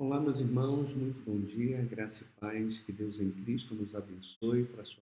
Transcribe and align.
Olá, 0.00 0.20
meus 0.20 0.38
irmãos, 0.38 0.94
muito 0.94 1.20
bom 1.24 1.40
dia, 1.40 1.82
graça 1.82 2.22
e 2.22 2.40
paz, 2.40 2.78
que 2.78 2.92
Deus 2.92 3.18
em 3.18 3.32
Cristo 3.32 3.74
nos 3.74 3.96
abençoe 3.96 4.64
para 4.66 4.82
a 4.82 4.84
sua 4.84 5.02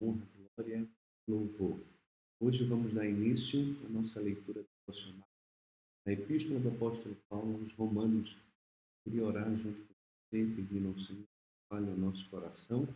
honra, 0.00 0.24
glória, 0.56 0.88
louvor. 1.28 1.80
Hoje 2.38 2.64
vamos 2.64 2.94
dar 2.94 3.04
início 3.04 3.58
à 3.84 3.88
nossa 3.88 4.20
leitura 4.20 4.64
devocional 4.86 5.26
da 6.06 6.12
Epístola 6.12 6.60
do 6.60 6.68
Apóstolo 6.68 7.16
Paulo 7.28 7.60
aos 7.60 7.72
Romanos. 7.72 8.36
Queria 9.02 9.24
orar 9.24 9.50
junto 9.56 9.80
com 9.80 9.94
você, 10.30 10.46
pedindo 10.54 10.88
ao 10.90 10.98
Senhor 11.00 11.24
que 11.24 11.68
fale 11.68 11.90
ao 11.90 11.96
nosso 11.96 12.30
coração, 12.30 12.86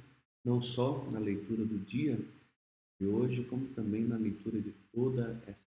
não 0.45 0.63
só 0.63 1.05
na 1.11 1.19
leitura 1.19 1.65
do 1.65 1.81
dia 1.81 2.17
de 3.01 3.09
hoje, 3.09 3.43
como 3.47 3.67
também 3.75 4.05
na 4.05 4.17
leitura 4.17 4.63
de 4.63 4.73
toda 4.93 5.43
essa. 5.49 5.67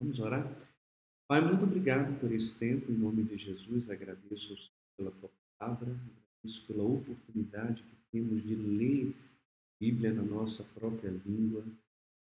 Vamos 0.00 0.20
orar? 0.20 0.46
Pai, 1.26 1.40
muito 1.40 1.64
obrigado 1.64 2.16
por 2.20 2.30
esse 2.30 2.56
tempo, 2.56 2.92
em 2.92 2.96
nome 2.96 3.24
de 3.24 3.36
Jesus, 3.36 3.90
agradeço 3.90 4.52
ao 4.52 4.56
Senhor 4.56 4.73
pela 4.96 5.10
tua 5.10 5.30
palavra, 5.58 5.90
agradeço 5.90 6.66
pela 6.66 6.82
oportunidade 6.82 7.82
que 7.82 7.96
temos 8.12 8.42
de 8.42 8.54
ler 8.54 9.10
a 9.10 9.78
Bíblia 9.80 10.12
na 10.12 10.22
nossa 10.22 10.62
própria 10.74 11.10
língua. 11.24 11.64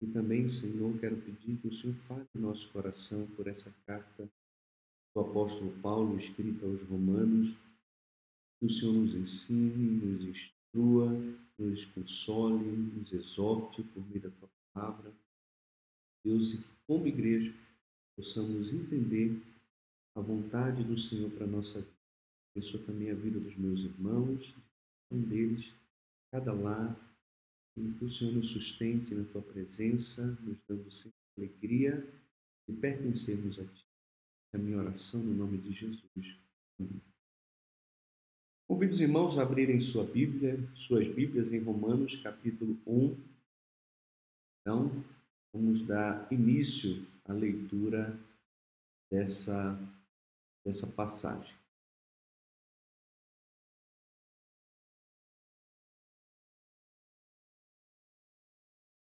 E 0.02 0.06
também, 0.06 0.48
Senhor, 0.48 0.98
quero 0.98 1.16
pedir 1.16 1.56
que 1.58 1.68
o 1.68 1.72
Senhor 1.72 1.94
fale 1.94 2.26
no 2.34 2.42
nosso 2.42 2.68
coração 2.70 3.26
por 3.36 3.46
essa 3.46 3.72
carta 3.86 4.28
do 5.14 5.20
apóstolo 5.20 5.72
Paulo, 5.80 6.18
escrita 6.18 6.66
aos 6.66 6.82
Romanos, 6.82 7.56
que 8.58 8.66
o 8.66 8.70
Senhor 8.70 8.92
nos 8.92 9.14
ensine, 9.14 10.00
nos 10.04 10.24
instrua, 10.24 11.08
nos 11.58 11.84
console, 11.86 12.64
nos 12.64 13.12
exorte 13.12 13.82
por 13.82 14.06
meio 14.08 14.20
da 14.20 14.30
tua 14.30 14.48
palavra. 14.74 15.12
Deus, 16.24 16.52
e 16.52 16.58
que 16.58 16.68
como 16.86 17.06
igreja 17.06 17.54
possamos 18.16 18.72
entender 18.72 19.40
a 20.14 20.20
vontade 20.20 20.82
do 20.82 20.98
Senhor 20.98 21.30
para 21.30 21.44
a 21.44 21.48
nossa 21.48 21.80
vida 21.80 21.95
abençoa 22.56 22.80
também 22.84 23.10
a 23.10 23.14
vida 23.14 23.38
dos 23.38 23.54
meus 23.56 23.80
irmãos, 23.80 24.54
um 25.10 25.20
deles, 25.20 25.70
cada 26.32 26.54
lar, 26.54 26.96
que 27.74 28.04
o 28.04 28.10
Senhor 28.10 28.32
nos 28.32 28.50
sustente 28.50 29.14
na 29.14 29.24
tua 29.24 29.42
presença, 29.42 30.24
nos 30.40 30.56
dando 30.66 30.90
sempre 30.90 31.12
alegria 31.36 32.02
de 32.66 32.74
pertencermos 32.74 33.58
a 33.58 33.64
ti. 33.64 33.84
É 34.54 34.56
a 34.56 34.60
minha 34.60 34.78
oração 34.78 35.22
no 35.22 35.34
nome 35.34 35.58
de 35.58 35.72
Jesus. 35.72 36.38
Amém. 36.80 37.02
Convido 38.66 38.94
os 38.94 39.00
irmãos 39.00 39.38
a 39.38 39.42
abrirem 39.42 39.80
sua 39.82 40.04
Bíblia, 40.04 40.58
suas 40.74 41.06
Bíblias 41.14 41.52
em 41.52 41.58
Romanos, 41.58 42.16
capítulo 42.16 42.80
1. 42.86 43.16
Então, 44.62 45.04
vamos 45.52 45.86
dar 45.86 46.26
início 46.32 47.06
à 47.26 47.34
leitura 47.34 48.18
dessa, 49.10 49.78
dessa 50.64 50.86
passagem. 50.86 51.54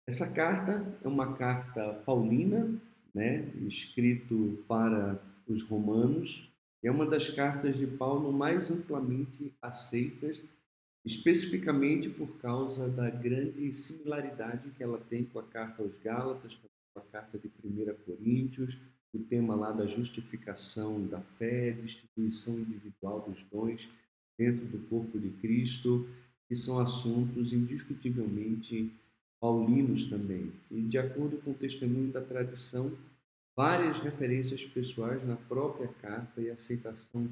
Essa 0.06 0.30
carta 0.30 0.84
é 1.02 1.08
uma 1.08 1.34
carta 1.34 1.94
paulina, 2.04 2.70
né, 3.14 3.50
escrito 3.66 4.62
para 4.68 5.18
os 5.48 5.62
romanos. 5.62 6.50
É 6.82 6.90
uma 6.90 7.06
das 7.06 7.30
cartas 7.30 7.78
de 7.78 7.86
Paulo 7.86 8.30
mais 8.30 8.70
amplamente 8.70 9.54
aceitas, 9.62 10.38
especificamente 11.06 12.10
por 12.10 12.36
causa 12.36 12.86
da 12.86 13.08
grande 13.08 13.72
similaridade 13.72 14.70
que 14.76 14.82
ela 14.82 14.98
tem 14.98 15.24
com 15.24 15.38
a 15.38 15.42
carta 15.42 15.82
aos 15.82 15.96
Gálatas, 16.02 16.54
com 16.54 17.00
a 17.00 17.02
carta 17.02 17.38
de 17.38 17.50
1 17.64 17.94
Coríntios, 18.04 18.76
o 19.14 19.18
tema 19.20 19.54
lá 19.54 19.72
da 19.72 19.86
justificação 19.86 21.06
da 21.06 21.20
fé, 21.20 21.70
distribuição 21.70 22.58
individual 22.58 23.20
dos 23.20 23.42
dons 23.50 23.88
dentro 24.36 24.66
do 24.66 24.78
corpo 24.88 25.18
de 25.18 25.30
Cristo, 25.30 26.06
que 26.46 26.56
são 26.56 26.78
assuntos 26.78 27.54
indiscutivelmente 27.54 28.92
paulinos 29.44 30.04
também. 30.04 30.50
E, 30.70 30.80
de 30.80 30.96
acordo 30.96 31.36
com 31.36 31.50
o 31.50 31.54
testemunho 31.54 32.10
da 32.10 32.22
tradição, 32.22 32.90
várias 33.54 34.00
referências 34.00 34.64
pessoais 34.64 35.22
na 35.28 35.36
própria 35.36 35.88
carta 36.00 36.40
e 36.40 36.48
aceitação 36.48 37.28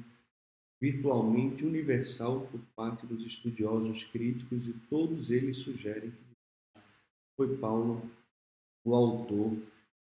virtualmente 0.79 1.65
universal 1.65 2.41
por 2.51 2.61
parte 2.75 3.07
dos 3.07 3.25
estudiosos 3.25 4.03
críticos, 4.03 4.67
e 4.67 4.73
todos 4.91 5.31
eles 5.31 5.57
sugerem 5.57 6.11
que 6.11 6.35
foi 7.35 7.57
Paulo 7.57 8.07
o 8.85 8.93
autor 8.93 9.57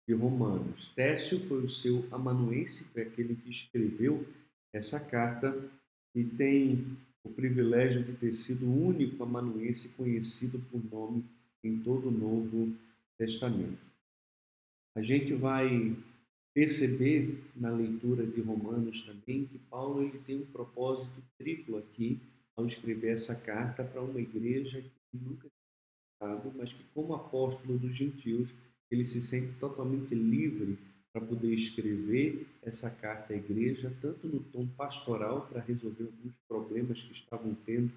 de 0.07 0.13
Romanos. 0.13 0.89
Técio 0.95 1.41
foi 1.41 1.61
o 1.61 1.69
seu 1.69 2.05
amanuense, 2.09 2.85
foi 2.85 3.01
aquele 3.01 3.35
que 3.35 3.49
escreveu 3.49 4.25
essa 4.73 4.97
carta 4.97 5.53
e 6.15 6.23
tem 6.23 6.85
o 7.21 7.29
privilégio 7.29 8.01
de 8.01 8.13
ter 8.13 8.33
sido 8.33 8.65
o 8.65 8.87
único 8.87 9.21
amanuense 9.21 9.89
conhecido 9.89 10.57
por 10.71 10.81
nome 10.89 11.25
em 11.63 11.79
todo 11.79 12.09
o 12.09 12.11
Novo 12.11 12.73
Testamento. 13.17 13.79
A 14.95 15.01
gente 15.01 15.33
vai 15.33 15.95
perceber 16.53 17.43
na 17.55 17.69
leitura 17.69 18.25
de 18.25 18.41
Romanos 18.41 19.01
também 19.01 19.45
que 19.45 19.59
Paulo 19.69 20.01
ele 20.01 20.19
tem 20.25 20.37
um 20.37 20.45
propósito 20.45 21.21
triplo 21.37 21.77
aqui 21.77 22.19
ao 22.55 22.65
escrever 22.65 23.13
essa 23.13 23.35
carta 23.35 23.83
para 23.83 24.01
uma 24.01 24.19
igreja 24.19 24.81
que 24.81 25.17
nunca 25.17 25.47
tinha 25.47 25.57
mas 26.55 26.73
que 26.73 26.83
como 26.95 27.13
apóstolo 27.13 27.77
dos 27.77 27.95
gentios, 27.95 28.49
ele 28.89 29.05
se 29.05 29.21
sente 29.21 29.53
totalmente 29.59 30.15
livre 30.15 30.77
para 31.13 31.25
poder 31.25 31.53
escrever 31.53 32.47
essa 32.63 32.89
carta 32.89 33.33
à 33.33 33.37
igreja, 33.37 33.93
tanto 34.01 34.27
no 34.27 34.39
tom 34.39 34.67
pastoral 34.67 35.47
para 35.47 35.61
resolver 35.61 36.05
alguns 36.05 36.35
problemas 36.47 37.01
que 37.01 37.13
estavam 37.13 37.55
tendo 37.65 37.91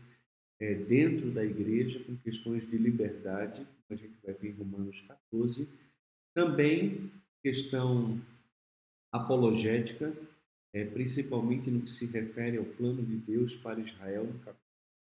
é, 0.60 0.74
dentro 0.74 1.30
da 1.30 1.44
igreja 1.44 1.98
com 2.00 2.14
questões 2.16 2.68
de 2.68 2.76
liberdade, 2.76 3.66
a 3.88 3.94
gente 3.94 4.14
vai 4.22 4.34
ver 4.34 4.50
em 4.50 4.52
Romanos 4.52 5.00
14. 5.08 5.66
Também 6.34 7.10
questão 7.42 8.20
apologética, 9.10 10.14
é, 10.72 10.84
principalmente 10.84 11.70
no 11.70 11.80
que 11.80 11.90
se 11.90 12.04
refere 12.04 12.58
ao 12.58 12.64
plano 12.64 13.02
de 13.02 13.16
Deus 13.16 13.56
para 13.56 13.80
Israel, 13.80 14.24
no 14.24 14.38
capítulo 14.40 14.60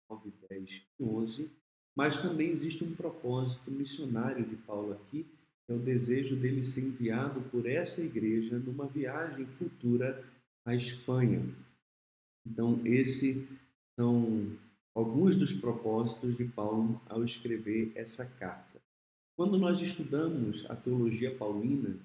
9, 0.08 0.32
10 0.48 0.70
e 0.70 1.02
11. 1.02 1.50
Mas 1.96 2.16
também 2.16 2.50
existe 2.50 2.84
um 2.84 2.94
propósito 2.94 3.70
missionário 3.70 4.44
de 4.44 4.56
Paulo 4.56 4.92
aqui, 4.92 5.26
é 5.68 5.74
o 5.74 5.78
desejo 5.78 6.34
dele 6.34 6.64
ser 6.64 6.80
enviado 6.80 7.42
por 7.50 7.66
essa 7.66 8.00
igreja 8.00 8.58
numa 8.58 8.86
viagem 8.86 9.44
futura 9.44 10.24
à 10.64 10.74
Espanha. 10.74 11.42
Então, 12.46 12.80
esses 12.86 13.46
são 13.98 14.56
alguns 14.98 15.36
dos 15.36 15.52
propósitos 15.52 16.36
de 16.36 16.44
Paulo 16.44 17.00
ao 17.08 17.22
escrever 17.22 17.92
essa 17.94 18.24
carta. 18.24 18.80
Quando 19.36 19.56
nós 19.56 19.80
estudamos 19.80 20.68
a 20.68 20.74
teologia 20.74 21.32
paulina, 21.32 21.96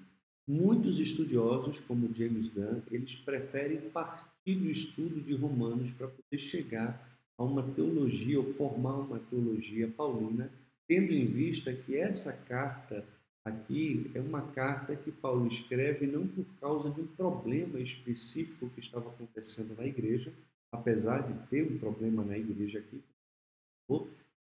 muitos 0.46 1.00
estudiosos, 1.00 1.80
como 1.80 2.14
James 2.14 2.50
Dunn, 2.50 2.82
eles 2.92 3.16
preferem 3.16 3.80
partir 3.90 4.54
do 4.54 4.70
estudo 4.70 5.20
de 5.20 5.34
Romanos 5.34 5.90
para 5.90 6.06
poder 6.06 6.38
chegar 6.38 7.18
a 7.36 7.42
uma 7.42 7.64
teologia 7.64 8.38
ou 8.38 8.46
formar 8.54 8.98
uma 8.98 9.18
teologia 9.18 9.88
paulina, 9.88 10.48
tendo 10.86 11.12
em 11.12 11.26
vista 11.26 11.72
que 11.72 11.96
essa 11.96 12.32
carta 12.32 13.04
aqui 13.44 14.08
é 14.14 14.20
uma 14.20 14.42
carta 14.52 14.94
que 14.94 15.10
Paulo 15.10 15.48
escreve 15.48 16.06
não 16.06 16.28
por 16.28 16.46
causa 16.60 16.90
de 16.90 17.00
um 17.00 17.06
problema 17.08 17.80
específico 17.80 18.70
que 18.70 18.78
estava 18.78 19.10
acontecendo 19.10 19.74
na 19.76 19.84
igreja, 19.84 20.32
apesar 20.74 21.22
de 21.22 21.46
ter 21.48 21.62
um 21.62 21.78
problema 21.78 22.24
na 22.24 22.36
igreja 22.36 22.80
aqui, 22.80 23.02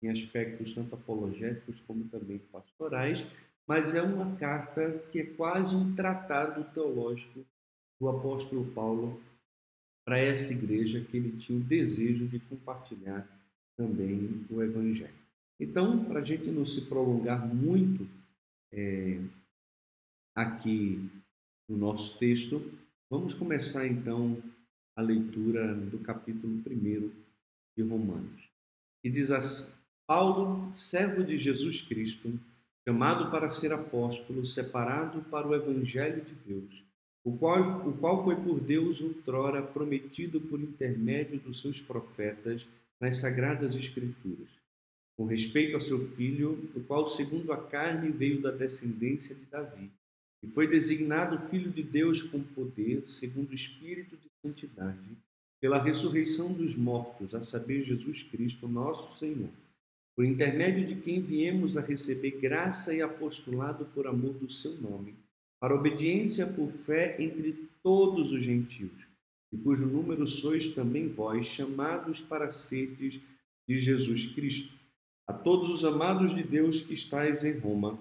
em 0.02 0.08
aspectos 0.08 0.72
tanto 0.72 0.94
apologéticos 0.94 1.80
como 1.86 2.04
também 2.04 2.38
pastorais, 2.50 3.24
mas 3.66 3.94
é 3.94 4.02
uma 4.02 4.36
carta 4.36 4.98
que 5.12 5.20
é 5.20 5.24
quase 5.24 5.74
um 5.74 5.94
tratado 5.94 6.64
teológico 6.72 7.44
do 8.00 8.08
apóstolo 8.08 8.64
Paulo 8.72 9.20
para 10.04 10.18
essa 10.18 10.52
igreja 10.52 11.00
que 11.00 11.16
ele 11.16 11.36
tinha 11.36 11.58
o 11.58 11.62
desejo 11.62 12.26
de 12.26 12.38
compartilhar 12.40 13.26
também 13.76 14.44
o 14.50 14.62
evangelho. 14.62 15.20
Então, 15.58 16.04
para 16.04 16.20
a 16.20 16.24
gente 16.24 16.50
não 16.50 16.64
se 16.64 16.80
prolongar 16.82 17.46
muito 17.46 18.08
é, 18.72 19.20
aqui 20.34 21.10
no 21.68 21.76
nosso 21.76 22.18
texto, 22.18 22.72
vamos 23.10 23.34
começar 23.34 23.86
então 23.86 24.42
a 24.96 25.02
leitura 25.02 25.74
do 25.74 25.98
capítulo 25.98 26.52
1 26.66 27.10
de 27.76 27.82
Romanos. 27.82 28.48
E 29.02 29.10
diz 29.10 29.30
assim: 29.30 29.66
Paulo, 30.06 30.72
servo 30.74 31.22
de 31.22 31.36
Jesus 31.36 31.80
Cristo, 31.82 32.38
chamado 32.86 33.30
para 33.30 33.50
ser 33.50 33.72
apóstolo, 33.72 34.44
separado 34.44 35.22
para 35.30 35.46
o 35.46 35.54
evangelho 35.54 36.24
de 36.24 36.34
Deus, 36.46 36.82
o 37.24 37.36
qual, 37.36 37.88
o 37.88 37.96
qual 37.98 38.24
foi 38.24 38.36
por 38.36 38.58
Deus 38.60 39.00
outrora 39.00 39.62
prometido 39.62 40.40
por 40.40 40.60
intermédio 40.60 41.38
dos 41.38 41.60
seus 41.60 41.80
profetas 41.80 42.66
nas 43.00 43.16
sagradas 43.16 43.74
escrituras, 43.74 44.48
com 45.16 45.26
respeito 45.26 45.76
a 45.76 45.80
seu 45.80 46.00
filho, 46.14 46.70
o 46.74 46.80
qual 46.82 47.08
segundo 47.08 47.52
a 47.52 47.56
carne 47.56 48.10
veio 48.10 48.40
da 48.40 48.50
descendência 48.50 49.34
de 49.34 49.44
Davi, 49.44 49.90
e 50.42 50.48
foi 50.48 50.66
designado 50.66 51.48
filho 51.48 51.70
de 51.70 51.82
Deus 51.82 52.22
com 52.22 52.42
poder, 52.42 53.06
segundo 53.06 53.50
o 53.50 53.54
espírito 53.54 54.16
de 54.16 54.29
santidade, 54.42 55.16
pela 55.60 55.82
ressurreição 55.82 56.52
dos 56.52 56.74
mortos, 56.74 57.34
a 57.34 57.42
saber, 57.42 57.84
Jesus 57.84 58.22
Cristo, 58.22 58.66
nosso 58.66 59.18
Senhor, 59.18 59.50
por 60.16 60.24
intermédio 60.24 60.86
de 60.86 61.00
quem 61.00 61.20
viemos 61.20 61.76
a 61.76 61.80
receber 61.80 62.32
graça 62.32 62.94
e 62.94 63.02
apostolado 63.02 63.84
por 63.86 64.06
amor 64.06 64.32
do 64.34 64.50
seu 64.50 64.72
nome, 64.80 65.14
para 65.60 65.74
obediência 65.74 66.46
por 66.46 66.68
fé 66.70 67.16
entre 67.22 67.68
todos 67.82 68.32
os 68.32 68.42
gentios, 68.42 68.92
e 69.52 69.58
cujo 69.58 69.86
número 69.86 70.26
sois 70.26 70.68
também 70.68 71.08
vós, 71.08 71.46
chamados 71.46 72.20
para 72.20 72.50
seres 72.50 73.20
de 73.68 73.78
Jesus 73.78 74.26
Cristo. 74.32 74.72
A 75.26 75.32
todos 75.32 75.68
os 75.68 75.84
amados 75.84 76.34
de 76.34 76.42
Deus 76.42 76.80
que 76.80 76.94
estáis 76.94 77.44
em 77.44 77.58
Roma, 77.58 77.98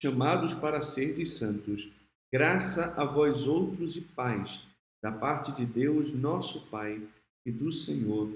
chamados 0.00 0.54
para 0.54 0.82
seres 0.82 1.34
santos, 1.34 1.88
graça 2.32 2.94
a 2.96 3.04
vós 3.04 3.46
outros 3.46 3.96
e 3.96 4.00
paz 4.00 4.69
da 5.02 5.10
parte 5.10 5.52
de 5.52 5.64
Deus, 5.64 6.14
nosso 6.14 6.66
Pai, 6.66 7.00
e 7.44 7.50
do 7.50 7.72
Senhor 7.72 8.30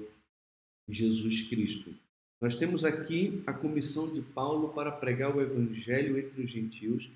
Jesus 0.89 1.43
Cristo. 1.43 1.95
Nós 2.41 2.55
temos 2.55 2.85
aqui 2.85 3.43
a 3.47 3.53
comissão 3.53 4.13
de 4.13 4.21
Paulo 4.21 4.71
para 4.71 4.93
pregar 4.93 5.35
o 5.35 5.41
evangelho 5.41 6.19
entre 6.19 6.43
os 6.43 6.51
gentios, 6.51 7.11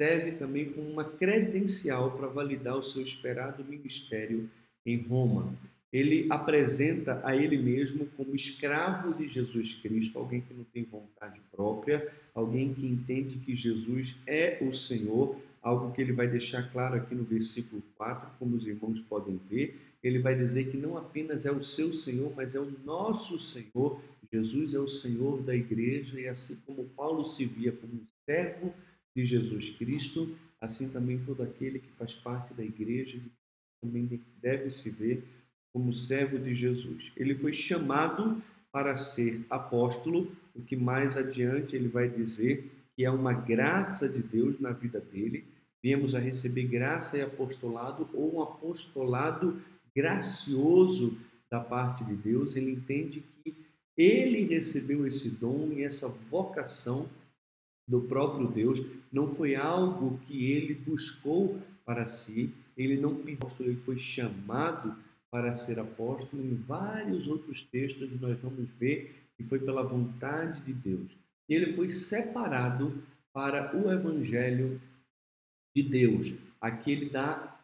serve 0.00 0.32
também 0.32 0.72
como 0.72 0.90
uma 0.90 1.04
credencial 1.04 2.16
para 2.16 2.26
validar 2.26 2.76
o 2.76 2.82
seu 2.82 3.02
esperado 3.02 3.64
ministério 3.64 4.48
em 4.84 4.96
Roma. 4.96 5.54
Ele 5.92 6.26
apresenta 6.30 7.20
a 7.22 7.36
ele 7.36 7.58
mesmo 7.58 8.06
como 8.16 8.34
escravo 8.34 9.14
de 9.14 9.28
Jesus 9.28 9.74
Cristo, 9.74 10.18
alguém 10.18 10.40
que 10.40 10.54
não 10.54 10.64
tem 10.64 10.84
vontade 10.84 11.40
própria, 11.50 12.10
alguém 12.34 12.72
que 12.72 12.86
entende 12.86 13.38
que 13.38 13.54
Jesus 13.54 14.16
é 14.26 14.58
o 14.62 14.72
Senhor, 14.72 15.38
algo 15.62 15.92
que 15.92 16.00
ele 16.00 16.12
vai 16.12 16.26
deixar 16.26 16.70
claro 16.72 16.96
aqui 16.96 17.14
no 17.14 17.24
versículo 17.24 17.82
4, 17.96 18.30
como 18.38 18.56
os 18.56 18.66
irmãos 18.66 19.00
podem 19.00 19.38
ver. 19.48 19.78
Ele 20.02 20.18
vai 20.18 20.34
dizer 20.34 20.70
que 20.70 20.76
não 20.76 20.98
apenas 20.98 21.46
é 21.46 21.52
o 21.52 21.62
seu 21.62 21.94
Senhor, 21.94 22.32
mas 22.36 22.54
é 22.54 22.60
o 22.60 22.70
nosso 22.84 23.38
Senhor. 23.38 24.00
Jesus 24.32 24.74
é 24.74 24.78
o 24.78 24.88
Senhor 24.88 25.42
da 25.42 25.54
igreja, 25.54 26.20
e 26.20 26.26
assim 26.26 26.56
como 26.66 26.84
Paulo 26.96 27.24
se 27.24 27.44
via 27.44 27.70
como 27.70 28.00
servo 28.28 28.74
de 29.14 29.24
Jesus 29.24 29.70
Cristo, 29.70 30.34
assim 30.60 30.88
também 30.88 31.18
todo 31.24 31.42
aquele 31.42 31.78
que 31.78 31.90
faz 31.92 32.14
parte 32.14 32.54
da 32.54 32.64
igreja 32.64 33.20
também 33.82 34.20
deve 34.40 34.70
se 34.70 34.88
ver 34.88 35.24
como 35.72 35.92
servo 35.92 36.38
de 36.38 36.54
Jesus. 36.54 37.10
Ele 37.16 37.34
foi 37.34 37.52
chamado 37.52 38.40
para 38.70 38.96
ser 38.96 39.44
apóstolo, 39.50 40.30
o 40.54 40.62
que 40.62 40.76
mais 40.76 41.16
adiante 41.16 41.74
ele 41.74 41.88
vai 41.88 42.08
dizer 42.08 42.70
que 42.94 43.04
é 43.04 43.10
uma 43.10 43.32
graça 43.32 44.08
de 44.08 44.22
Deus 44.22 44.60
na 44.60 44.70
vida 44.70 45.00
dele. 45.00 45.44
Viemos 45.82 46.14
a 46.14 46.18
receber 46.18 46.64
graça 46.64 47.18
e 47.18 47.22
apostolado, 47.22 48.08
ou 48.14 48.36
um 48.36 48.42
apostolado 48.42 49.60
gracioso 49.94 51.18
da 51.50 51.60
parte 51.60 52.04
de 52.04 52.14
Deus. 52.14 52.54
Ele 52.54 52.72
entende 52.72 53.22
que 53.42 53.54
ele 53.96 54.44
recebeu 54.44 55.06
esse 55.06 55.28
dom 55.28 55.70
e 55.72 55.82
essa 55.82 56.08
vocação 56.08 57.08
do 57.88 58.00
próprio 58.00 58.46
Deus, 58.46 58.80
não 59.12 59.26
foi 59.26 59.56
algo 59.56 60.18
que 60.26 60.50
ele 60.52 60.72
buscou 60.72 61.60
para 61.84 62.06
si, 62.06 62.54
ele 62.76 62.96
não 62.96 63.16
pediu, 63.16 63.48
ele 63.60 63.76
foi 63.76 63.98
chamado 63.98 64.96
para 65.30 65.54
ser 65.56 65.80
apóstolo. 65.80 66.42
Em 66.42 66.54
vários 66.54 67.26
outros 67.26 67.60
textos 67.60 68.08
nós 68.20 68.38
vamos 68.40 68.70
ver 68.78 69.26
que 69.36 69.42
foi 69.42 69.58
pela 69.58 69.82
vontade 69.82 70.60
de 70.60 70.72
Deus 70.72 71.22
ele 71.54 71.72
foi 71.72 71.88
separado 71.88 73.02
para 73.32 73.76
o 73.76 73.90
evangelho 73.90 74.80
de 75.74 75.82
Deus. 75.82 76.32
Aqui 76.60 76.92
ele 76.92 77.10
dá 77.10 77.60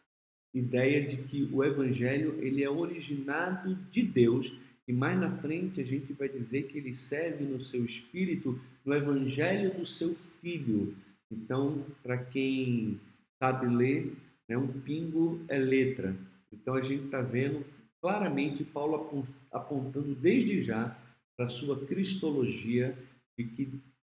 ideia 0.55 1.07
de 1.07 1.19
que 1.19 1.49
o 1.53 1.63
evangelho 1.63 2.39
ele 2.41 2.65
é 2.65 2.71
originado 2.71 3.75
de 3.91 4.03
Deus 4.03 4.53
e 4.87 4.93
mais 4.93 5.19
na 5.21 5.31
frente 5.31 5.81
a 5.81 5.85
gente 5.85 6.13
vai 6.15 6.29
dizer 6.29 6.65
que 6.65 6.79
ele 6.79 6.95
serve 6.95 7.45
no 7.45 7.61
seu 7.61 7.85
espírito 7.85 8.59
no 8.85 8.95
evangelho 8.95 9.75
do 9.75 9.85
seu 9.85 10.15
filho. 10.41 10.97
Então, 11.31 11.85
para 12.03 12.17
quem 12.17 12.99
sabe 13.39 13.67
ler, 13.67 14.17
né, 14.49 14.57
um 14.57 14.69
pingo 14.69 15.45
é 15.49 15.59
letra. 15.59 16.17
Então 16.51 16.75
a 16.75 16.81
gente 16.81 17.05
está 17.05 17.21
vendo 17.21 17.65
claramente 18.01 18.65
Paulo 18.65 19.27
apontando 19.53 20.15
desde 20.15 20.63
já 20.63 20.97
para 21.37 21.47
a 21.47 21.51
sua 21.51 21.85
cristologia 21.85 22.97
de 23.39 23.45
que 23.45 23.69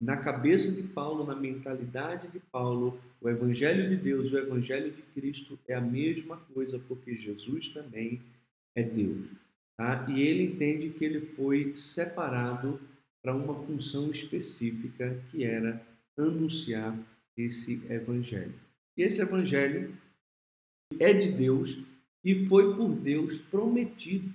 na 0.04 0.18
cabeça 0.18 0.70
de 0.70 0.86
Paulo, 0.88 1.24
na 1.24 1.34
mentalidade 1.34 2.28
de 2.28 2.38
Paulo, 2.38 3.00
o 3.22 3.28
Evangelho 3.28 3.88
de 3.88 3.96
Deus, 3.96 4.30
o 4.30 4.36
Evangelho 4.36 4.92
de 4.92 5.00
Cristo 5.00 5.58
é 5.66 5.74
a 5.74 5.80
mesma 5.80 6.36
coisa, 6.52 6.78
porque 6.78 7.16
Jesus 7.16 7.68
também 7.68 8.20
é 8.76 8.82
Deus. 8.82 9.26
Tá? 9.78 10.06
E 10.10 10.20
ele 10.20 10.52
entende 10.52 10.90
que 10.90 11.06
ele 11.06 11.22
foi 11.22 11.74
separado 11.74 12.78
para 13.22 13.34
uma 13.34 13.54
função 13.54 14.10
específica 14.10 15.18
que 15.30 15.42
era 15.42 15.80
anunciar 16.18 16.94
esse 17.34 17.80
Evangelho. 17.88 18.52
E 18.98 19.02
esse 19.02 19.22
Evangelho 19.22 19.96
é 21.00 21.14
de 21.14 21.32
Deus 21.32 21.78
e 22.22 22.44
foi 22.44 22.76
por 22.76 22.90
Deus 22.90 23.38
prometido 23.38 24.30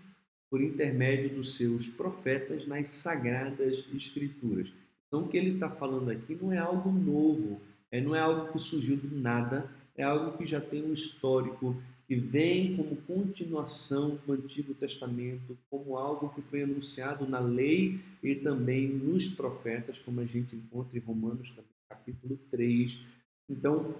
por 0.49 0.61
intermédio 0.61 1.29
dos 1.29 1.57
seus 1.57 1.87
profetas 1.87 2.65
nas 2.65 2.87
sagradas 2.87 3.85
escrituras. 3.93 4.73
Então, 5.09 5.23
o 5.23 5.27
que 5.27 5.35
ele 5.35 5.55
está 5.55 5.67
falando 5.67 6.09
aqui 6.11 6.37
não 6.39 6.53
é 6.53 6.59
algo 6.59 6.91
novo, 6.91 7.59
é, 7.91 7.99
não 7.99 8.15
é 8.15 8.19
algo 8.19 8.53
que 8.53 8.59
surgiu 8.59 8.95
do 8.95 9.09
nada, 9.19 9.69
é 9.97 10.03
algo 10.03 10.37
que 10.37 10.45
já 10.45 10.61
tem 10.61 10.85
um 10.85 10.93
histórico, 10.93 11.75
que 12.07 12.15
vem 12.15 12.77
como 12.77 12.95
continuação 12.95 14.19
do 14.25 14.33
Antigo 14.33 14.73
Testamento, 14.75 15.57
como 15.69 15.97
algo 15.97 16.29
que 16.29 16.41
foi 16.41 16.61
anunciado 16.61 17.27
na 17.27 17.39
lei 17.39 17.99
e 18.23 18.35
também 18.35 18.87
nos 18.87 19.27
profetas, 19.27 19.99
como 19.99 20.19
a 20.19 20.25
gente 20.25 20.55
encontra 20.55 20.95
em 20.97 21.01
Romanos 21.01 21.51
capítulo 21.89 22.39
3. 22.51 22.99
Então, 23.49 23.95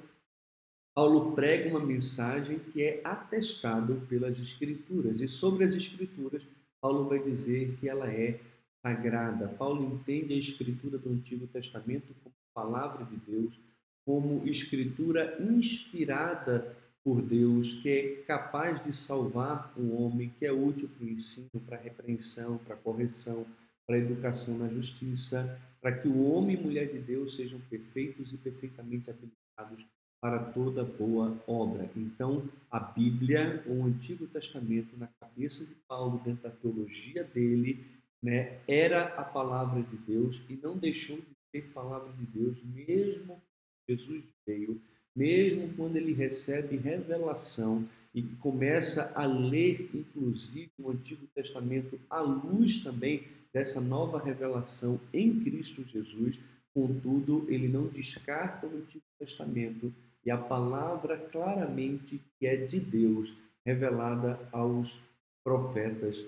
Paulo 0.96 1.34
prega 1.34 1.70
uma 1.70 1.80
mensagem 1.80 2.60
que 2.60 2.84
é 2.84 3.02
atestado 3.04 4.06
pelas 4.08 4.40
Escrituras. 4.40 5.20
E 5.22 5.28
sobre 5.28 5.66
as 5.66 5.74
Escrituras, 5.74 6.44
Paulo 6.80 7.10
vai 7.10 7.20
dizer 7.20 7.78
que 7.80 7.90
ela 7.90 8.12
é 8.12 8.40
sagrada. 8.82 9.48
Paulo 9.48 9.94
entende 9.94 10.34
a 10.34 10.38
Escritura 10.38 10.98
do 10.98 11.12
Antigo 11.12 11.48
Testamento 11.48 12.14
como 12.24 12.36
palavra 12.54 13.06
de 13.06 13.18
Deus, 13.18 13.60
como 14.06 14.48
Escritura 14.48 15.38
inspirada 15.40 16.76
por 17.04 17.22
Deus, 17.22 17.76
que 17.76 17.90
é 17.90 18.24
capaz 18.28 18.84
de 18.84 18.96
salvar 18.96 19.74
o 19.78 19.96
homem, 19.96 20.32
que 20.38 20.46
é 20.46 20.52
útil 20.52 20.90
para 20.90 21.06
o 21.06 21.10
ensino, 21.10 21.48
para 21.66 21.78
a 21.78 21.82
repreensão, 21.82 22.58
para 22.60 22.76
a 22.76 22.78
correção, 22.78 23.46
para 23.88 23.96
a 23.96 24.00
educação 24.00 24.58
na 24.58 24.68
justiça, 24.68 25.60
para 25.82 25.98
que 25.98 26.08
o 26.08 26.24
homem 26.24 26.58
e 26.58 26.62
mulher 26.62 26.92
de 26.92 27.00
Deus 27.00 27.36
sejam 27.36 27.60
perfeitos 27.70 28.34
e 28.34 28.38
perfeitamente 28.38 29.10
habilitados 29.10 29.86
para 30.22 30.40
toda 30.40 30.84
boa 30.84 31.38
obra. 31.48 31.90
Então, 31.96 32.44
a 32.70 32.80
Bíblia, 32.80 33.64
o 33.66 33.86
Antigo 33.86 34.28
Testamento, 34.28 34.98
na 34.98 35.08
cabeça 35.20 35.64
de 35.64 35.74
Paulo, 35.88 36.22
dentro 36.24 36.44
da 36.44 36.50
teologia 36.50 37.24
dele, 37.24 37.86
né, 38.22 38.60
era 38.68 39.06
a 39.16 39.24
palavra 39.24 39.82
de 39.82 39.98
Deus 39.98 40.42
e 40.50 40.56
não 40.62 40.78
deixou 40.78 41.18
de 41.18 41.36
ser 41.52 41.72
palavra 41.74 42.12
de 42.14 42.26
Deus, 42.26 42.58
mesmo 42.64 43.42
Jesus 43.88 44.24
veio, 44.46 44.80
mesmo 45.16 45.74
quando 45.76 45.96
ele 45.96 46.14
recebe 46.14 46.76
revelação 46.76 47.88
e 48.14 48.22
começa 48.22 49.12
a 49.16 49.26
ler, 49.26 49.90
inclusive, 49.94 50.72
o 50.78 50.92
Antigo 50.92 51.28
Testamento 51.34 52.00
à 52.10 52.22
luz 52.22 52.84
também 52.84 53.24
dessa 53.54 53.80
nova 53.80 54.22
revelação 54.24 55.00
em 55.14 55.40
Cristo 55.44 55.84
Jesus. 55.84 56.40
Contudo, 56.74 57.46
ele 57.50 57.68
não 57.68 57.88
descarta 57.88 58.68
o 58.68 58.78
Antigo 58.78 59.04
Testamento 59.18 59.94
e 60.26 60.32
a 60.32 60.38
palavra 60.38 61.18
claramente 61.18 62.22
que 62.38 62.46
é 62.46 62.56
de 62.56 62.80
Deus, 62.80 63.34
revelada 63.66 64.40
aos 64.52 64.98
profetas 65.44 66.24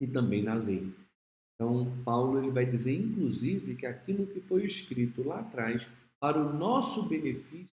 e 0.00 0.06
também 0.06 0.42
na 0.42 0.54
lei. 0.54 0.92
Então, 1.56 1.96
Paulo 2.04 2.38
ele 2.38 2.50
vai 2.50 2.66
dizer, 2.66 2.94
inclusive, 2.94 3.74
que 3.74 3.86
aquilo 3.86 4.26
que 4.26 4.40
foi 4.40 4.64
escrito 4.64 5.26
lá 5.26 5.40
atrás, 5.40 5.86
para 6.20 6.38
o 6.38 6.52
nosso 6.52 7.08
benefício, 7.08 7.68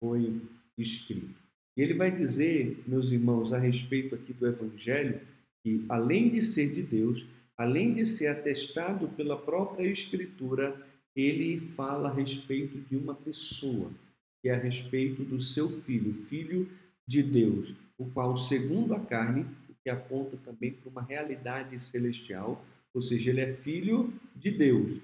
foi 0.00 0.40
escrito. 0.76 1.34
E 1.76 1.82
ele 1.82 1.94
vai 1.94 2.10
dizer, 2.10 2.82
meus 2.86 3.10
irmãos, 3.10 3.52
a 3.52 3.58
respeito 3.58 4.14
aqui 4.14 4.32
do 4.32 4.46
Evangelho, 4.46 5.20
que 5.62 5.84
além 5.88 6.28
de 6.28 6.42
ser 6.42 6.72
de 6.72 6.82
Deus, 6.82 7.24
além 7.56 7.94
de 7.94 8.04
ser 8.04 8.28
atestado 8.28 9.08
pela 9.08 9.36
própria 9.36 9.86
Escritura, 9.86 10.76
ele 11.14 11.58
fala 11.58 12.08
a 12.08 12.12
respeito 12.12 12.78
de 12.88 12.96
uma 12.96 13.14
pessoa 13.14 13.90
que 14.40 14.48
é 14.48 14.54
a 14.54 14.58
respeito 14.58 15.24
do 15.24 15.40
seu 15.40 15.68
filho, 15.68 16.12
filho 16.12 16.68
de 17.06 17.22
Deus, 17.22 17.74
o 17.96 18.06
qual, 18.06 18.36
segundo 18.36 18.94
a 18.94 19.00
carne, 19.00 19.44
o 19.68 19.74
que 19.82 19.90
aponta 19.90 20.36
também 20.36 20.72
para 20.72 20.88
uma 20.88 21.02
realidade 21.02 21.78
celestial, 21.78 22.64
ou 22.94 23.02
seja, 23.02 23.30
ele 23.30 23.40
é 23.40 23.52
filho 23.52 24.12
de 24.34 24.50
Deus, 24.50 25.00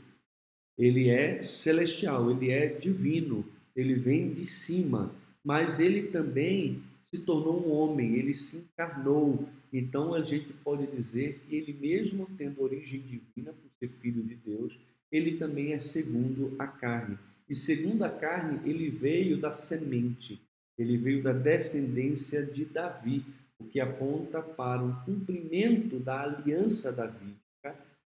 ele 0.76 1.08
é 1.08 1.40
celestial, 1.42 2.30
ele 2.30 2.50
é 2.50 2.66
divino, 2.66 3.44
ele 3.76 3.94
vem 3.94 4.32
de 4.32 4.44
cima, 4.44 5.14
mas 5.44 5.78
ele 5.78 6.04
também 6.04 6.82
se 7.06 7.18
tornou 7.18 7.64
um 7.64 7.72
homem, 7.72 8.16
ele 8.16 8.34
se 8.34 8.58
encarnou. 8.58 9.48
Então 9.72 10.14
a 10.14 10.22
gente 10.22 10.52
pode 10.64 10.86
dizer 10.86 11.40
que 11.40 11.54
ele, 11.54 11.72
mesmo 11.72 12.28
tendo 12.36 12.62
origem 12.62 13.00
divina 13.00 13.52
por 13.52 13.70
ser 13.78 13.88
filho 14.00 14.22
de 14.22 14.34
Deus, 14.34 14.76
ele 15.12 15.36
também 15.36 15.72
é 15.72 15.78
segundo 15.78 16.54
a 16.58 16.66
carne. 16.66 17.18
E 17.48 17.54
segundo 17.54 18.02
a 18.02 18.10
carne, 18.10 18.60
ele 18.68 18.88
veio 18.88 19.36
da 19.36 19.52
semente, 19.52 20.40
ele 20.78 20.96
veio 20.96 21.22
da 21.22 21.32
descendência 21.32 22.44
de 22.44 22.64
Davi, 22.64 23.22
o 23.58 23.64
que 23.64 23.78
aponta 23.78 24.42
para 24.42 24.82
o 24.82 25.04
cumprimento 25.04 25.98
da 25.98 26.22
aliança 26.22 26.90
davídica, 26.90 27.43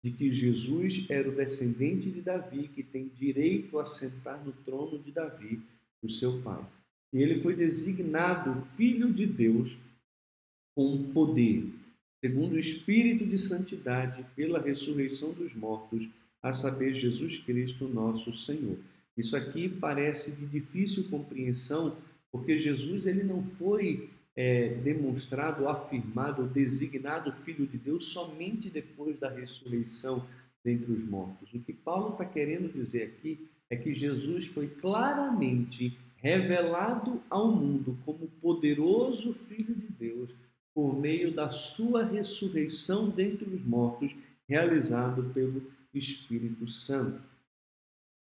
de 0.04 0.12
que 0.12 0.32
Jesus 0.32 1.06
era 1.10 1.30
o 1.30 1.36
descendente 1.36 2.10
de 2.10 2.22
Davi, 2.22 2.70
que 2.70 2.84
tem 2.84 3.08
direito 3.08 3.80
a 3.80 3.86
sentar 3.86 4.44
no 4.44 4.52
trono 4.52 5.00
de 5.00 5.12
Davi, 5.12 5.62
o 6.02 6.10
seu 6.10 6.42
pai. 6.42 6.66
E 7.14 7.22
ele 7.22 7.42
foi 7.42 7.56
designado 7.56 8.62
filho 8.76 9.12
de 9.12 9.26
Deus 9.26 9.78
com 10.76 11.12
poder, 11.12 11.74
segundo 12.24 12.54
o 12.54 12.60
Espírito 12.60 13.26
de 13.26 13.38
santidade, 13.38 14.26
pela 14.36 14.62
ressurreição 14.62 15.34
dos 15.34 15.54
mortos, 15.54 16.08
a 16.42 16.54
saber, 16.54 16.94
Jesus 16.94 17.40
Cristo, 17.40 17.88
nosso 17.88 18.34
Senhor. 18.36 18.78
Isso 19.18 19.36
aqui 19.36 19.68
parece 19.68 20.32
de 20.32 20.46
difícil 20.46 21.06
compreensão, 21.10 21.98
porque 22.32 22.58
Jesus 22.58 23.08
ele 23.08 23.24
não 23.24 23.44
foi 23.44 24.10
é, 24.38 24.70
demonstrado, 24.84 25.68
afirmado, 25.68 26.46
designado 26.46 27.34
Filho 27.34 27.66
de 27.66 27.76
Deus 27.76 28.06
somente 28.06 28.70
depois 28.70 29.20
da 29.20 29.30
ressurreição 29.30 30.24
dentre 30.64 30.92
os 30.92 31.04
mortos. 31.04 31.52
O 31.56 31.60
que 31.60 31.74
Paulo 31.74 32.12
está 32.12 32.24
querendo 32.24 32.72
dizer 32.72 33.04
aqui 33.04 33.50
é 33.68 33.76
que 33.76 33.96
Jesus 33.96 34.46
foi 34.46 34.68
claramente 34.68 35.98
revelado 36.18 37.22
ao 37.30 37.52
mundo 37.52 37.98
como 38.06 38.28
poderoso 38.40 39.34
Filho 39.34 39.74
de 39.74 39.88
Deus 39.88 40.36
por 40.72 40.96
meio 40.96 41.34
da 41.34 41.50
sua 41.50 42.06
ressurreição 42.06 43.10
dentre 43.10 43.50
os 43.50 43.66
mortos, 43.66 44.16
realizado 44.48 45.32
pelo 45.34 45.64
Espírito 45.92 46.68
Santo. 46.68 47.20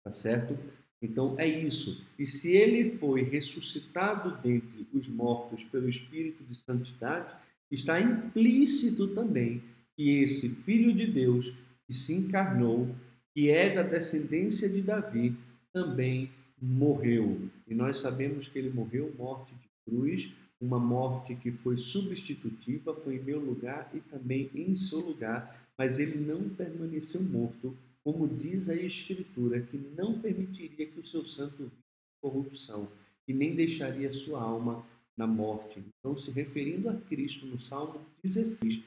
Tá 0.03 0.13
certo? 0.13 0.57
Então 1.03 1.35
é 1.39 1.47
isso. 1.47 2.05
E 2.19 2.27
se 2.27 2.55
ele 2.55 2.97
foi 2.99 3.23
ressuscitado 3.23 4.41
dentre 4.43 4.87
os 4.93 5.09
mortos 5.09 5.63
pelo 5.65 5.89
Espírito 5.89 6.43
de 6.45 6.55
Santidade, 6.55 7.35
está 7.71 8.01
implícito 8.01 9.09
também 9.09 9.63
que 9.97 10.23
esse 10.23 10.49
Filho 10.49 10.95
de 10.95 11.07
Deus 11.07 11.53
que 11.87 11.95
se 11.95 12.15
encarnou, 12.15 12.95
que 13.35 13.51
é 13.51 13.75
da 13.75 13.83
descendência 13.83 14.69
de 14.69 14.83
Davi, 14.83 15.35
também 15.73 16.31
morreu. 16.61 17.39
E 17.69 17.75
nós 17.75 17.99
sabemos 17.99 18.49
que 18.49 18.59
ele 18.59 18.71
morreu 18.71 19.13
morte 19.17 19.53
de 19.55 19.69
cruz, 19.85 20.33
uma 20.61 20.79
morte 20.79 21.35
que 21.35 21.51
foi 21.51 21.77
substitutiva, 21.77 22.95
foi 22.95 23.17
em 23.17 23.23
meu 23.23 23.39
lugar 23.39 23.91
e 23.95 24.01
também 24.01 24.51
em 24.55 24.75
seu 24.75 25.01
lugar, 25.01 25.65
mas 25.77 25.99
ele 25.99 26.19
não 26.19 26.49
permaneceu 26.49 27.23
morto, 27.23 27.77
como 28.07 28.29
diz 28.29 28.69
a 28.69 28.75
Escritura, 28.77 29.61
que 29.63 29.77
não 29.77 30.21
permitiria 30.21 30.87
que 30.87 31.01
o 31.01 31.05
seu 31.05 31.27
santo 31.27 31.65
visse 31.65 31.87
corrupção 32.23 32.89
e 33.27 33.35
nem 33.35 33.57
deixaria 33.57 34.13
sua 34.13 34.41
alma 34.41 34.87
na 35.17 35.27
morte. 35.27 35.83
Então, 35.99 36.17
se 36.17 36.31
referindo 36.31 36.89
a 36.89 36.95
Cristo 36.95 37.47
no 37.47 37.59
Salmo 37.59 38.01
16, 38.23 38.81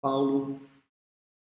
Paulo 0.00 0.58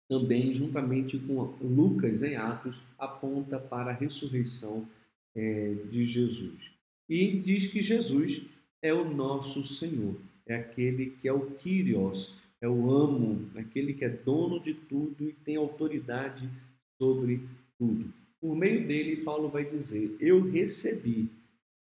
também, 0.09 0.55
juntamente 0.55 1.19
com 1.19 1.53
Lucas 1.61 2.23
em 2.23 2.37
Atos, 2.37 2.81
aponta 2.97 3.59
para 3.59 3.91
a 3.91 3.95
ressurreição 3.95 4.87
é, 5.35 5.75
de 5.91 6.07
Jesus. 6.07 6.71
E 7.09 7.41
diz 7.41 7.67
que 7.67 7.83
Jesus 7.83 8.41
é 8.81 8.95
o 8.95 9.13
nosso 9.13 9.67
Senhor, 9.67 10.15
é 10.47 10.55
aquele 10.55 11.11
que 11.11 11.27
é 11.27 11.33
o 11.33 11.51
Kyrios, 11.57 12.37
é 12.61 12.69
o 12.69 12.89
amo, 12.89 13.51
aquele 13.57 13.95
que 13.95 14.05
é 14.05 14.09
dono 14.09 14.61
de 14.61 14.75
tudo 14.75 15.29
e 15.29 15.33
tem 15.33 15.57
autoridade 15.57 16.49
sobre 17.01 17.49
tudo. 17.79 18.13
Por 18.39 18.55
meio 18.55 18.87
dele, 18.87 19.25
Paulo 19.25 19.49
vai 19.49 19.65
dizer: 19.65 20.15
Eu 20.21 20.43
recebi 20.51 21.31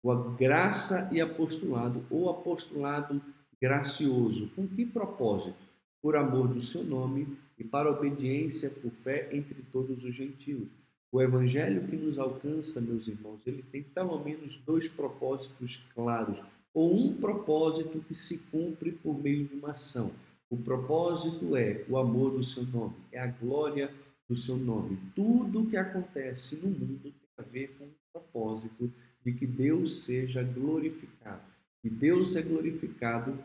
a 0.04 0.14
graça 0.36 1.08
e 1.12 1.20
apostolado, 1.20 2.04
ou 2.10 2.28
apostolado 2.28 3.22
gracioso. 3.60 4.50
Com 4.54 4.66
que 4.66 4.84
propósito? 4.84 5.56
Por 6.02 6.16
amor 6.16 6.48
do 6.48 6.60
seu 6.60 6.84
nome 6.84 7.36
e 7.58 7.64
para 7.64 7.90
obediência 7.90 8.70
por 8.70 8.90
fé 8.90 9.28
entre 9.32 9.62
todos 9.72 10.04
os 10.04 10.14
gentios. 10.14 10.68
O 11.10 11.22
evangelho 11.22 11.86
que 11.88 11.96
nos 11.96 12.18
alcança, 12.18 12.80
meus 12.80 13.08
irmãos, 13.08 13.40
ele 13.46 13.62
tem 13.62 13.82
pelo 13.82 14.22
menos 14.22 14.58
dois 14.66 14.86
propósitos 14.86 15.82
claros, 15.94 16.38
ou 16.75 16.94
um 16.94 17.16
propósito 17.16 18.04
que 18.06 18.14
se 18.14 18.38
cumpre 18.50 18.92
por 18.92 19.18
meio 19.18 19.46
de 19.46 19.54
uma 19.54 19.70
ação. 19.70 20.12
O 20.50 20.56
propósito 20.56 21.56
é 21.56 21.84
o 21.88 21.96
amor 21.96 22.32
do 22.32 22.44
seu 22.44 22.64
nome, 22.64 22.94
é 23.10 23.18
a 23.18 23.26
glória 23.26 23.90
do 24.28 24.37
seu 24.37 24.56
nome. 24.56 24.99
Tudo 25.14 25.62
o 25.62 25.66
que 25.66 25.76
acontece 25.76 26.56
no 26.56 26.68
mundo 26.68 27.00
tem 27.02 27.14
a 27.38 27.42
ver 27.42 27.76
com 27.78 27.85
o 27.85 27.95
propósito 28.12 28.92
de 29.25 29.33
que 29.33 29.47
Deus 29.47 30.04
seja 30.04 30.42
glorificado. 30.42 31.42
E 31.85 31.90
Deus 31.90 32.37
é 32.37 32.42
glorificado. 32.42 33.38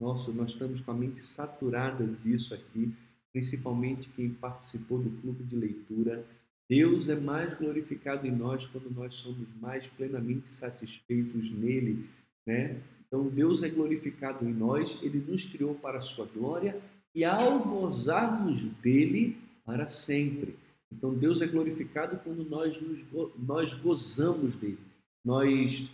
Nossa, 0.00 0.32
nós 0.32 0.50
estamos 0.50 0.80
com 0.80 0.90
a 0.90 0.94
mente 0.94 1.24
saturada 1.24 2.06
disso 2.24 2.54
aqui, 2.54 2.92
principalmente 3.32 4.08
quem 4.10 4.30
participou 4.30 4.98
do 4.98 5.10
clube 5.20 5.44
de 5.44 5.56
leitura. 5.56 6.24
Deus 6.68 7.08
é 7.08 7.14
mais 7.14 7.54
glorificado 7.54 8.26
em 8.26 8.32
nós 8.32 8.66
quando 8.66 8.90
nós 8.90 9.14
somos 9.14 9.46
mais 9.60 9.86
plenamente 9.86 10.48
satisfeitos 10.48 11.50
nele, 11.50 12.08
né? 12.46 12.80
Então 13.06 13.28
Deus 13.28 13.62
é 13.62 13.68
glorificado 13.68 14.48
em 14.48 14.52
nós, 14.52 14.98
ele 15.02 15.18
nos 15.18 15.44
criou 15.44 15.74
para 15.74 15.98
a 15.98 16.00
sua 16.00 16.26
glória 16.26 16.80
e 17.14 17.24
ao 17.24 17.60
gozarmos 17.60 18.62
dele 18.82 19.36
para 19.64 19.88
sempre. 19.88 20.56
Então 20.92 21.14
Deus 21.14 21.42
é 21.42 21.46
glorificado 21.46 22.18
quando 22.18 22.44
nós 22.44 22.80
nos, 22.80 23.00
nós 23.36 23.74
gozamos 23.74 24.54
dele. 24.54 24.78
Nós 25.24 25.88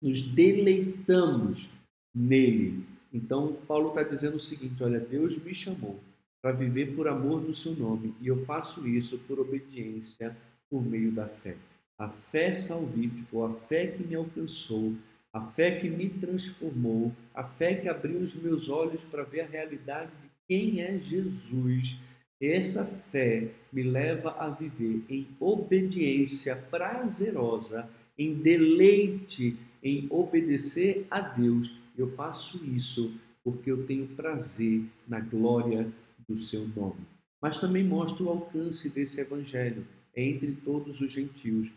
nos 0.00 0.22
deleitamos 0.22 1.68
nele. 2.14 2.84
Então 3.12 3.54
Paulo 3.66 3.88
está 3.88 4.02
dizendo 4.02 4.36
o 4.36 4.40
seguinte: 4.40 4.82
olha, 4.82 5.00
Deus 5.00 5.36
me 5.38 5.54
chamou 5.54 5.98
para 6.40 6.52
viver 6.52 6.94
por 6.94 7.06
amor 7.06 7.40
do 7.40 7.54
seu 7.54 7.74
nome 7.74 8.14
e 8.20 8.28
eu 8.28 8.38
faço 8.44 8.86
isso 8.86 9.18
por 9.26 9.38
obediência 9.38 10.36
por 10.70 10.82
meio 10.82 11.12
da 11.12 11.26
fé. 11.26 11.56
A 11.98 12.08
fé 12.08 12.52
salvífica, 12.52 13.44
a 13.44 13.52
fé 13.52 13.88
que 13.88 14.02
me 14.02 14.14
alcançou, 14.14 14.94
a 15.32 15.40
fé 15.40 15.78
que 15.78 15.88
me 15.88 16.08
transformou, 16.08 17.12
a 17.34 17.44
fé 17.44 17.74
que 17.74 17.88
abriu 17.88 18.20
os 18.20 18.34
meus 18.34 18.68
olhos 18.68 19.04
para 19.04 19.22
ver 19.22 19.42
a 19.42 19.46
realidade 19.46 20.10
de 20.22 20.30
quem 20.48 20.80
é 20.80 20.98
Jesus. 20.98 21.98
Essa 22.40 22.84
fé 22.84 23.48
me 23.72 23.82
leva 23.82 24.30
a 24.38 24.48
viver 24.48 25.04
em 25.08 25.28
obediência 25.38 26.56
prazerosa, 26.56 27.88
em 28.18 28.34
deleite, 28.34 29.56
em 29.82 30.06
obedecer 30.10 31.06
a 31.10 31.20
Deus. 31.20 31.76
Eu 31.96 32.08
faço 32.08 32.64
isso 32.64 33.12
porque 33.44 33.70
eu 33.70 33.86
tenho 33.86 34.06
prazer 34.08 34.84
na 35.06 35.20
glória 35.20 35.92
do 36.28 36.38
seu 36.38 36.66
nome. 36.68 37.00
Mas 37.42 37.58
também 37.58 37.84
mostra 37.84 38.24
o 38.24 38.28
alcance 38.28 38.88
desse 38.88 39.20
evangelho 39.20 39.86
entre 40.14 40.52
todos 40.52 41.00
os 41.00 41.12
gentios 41.12 41.70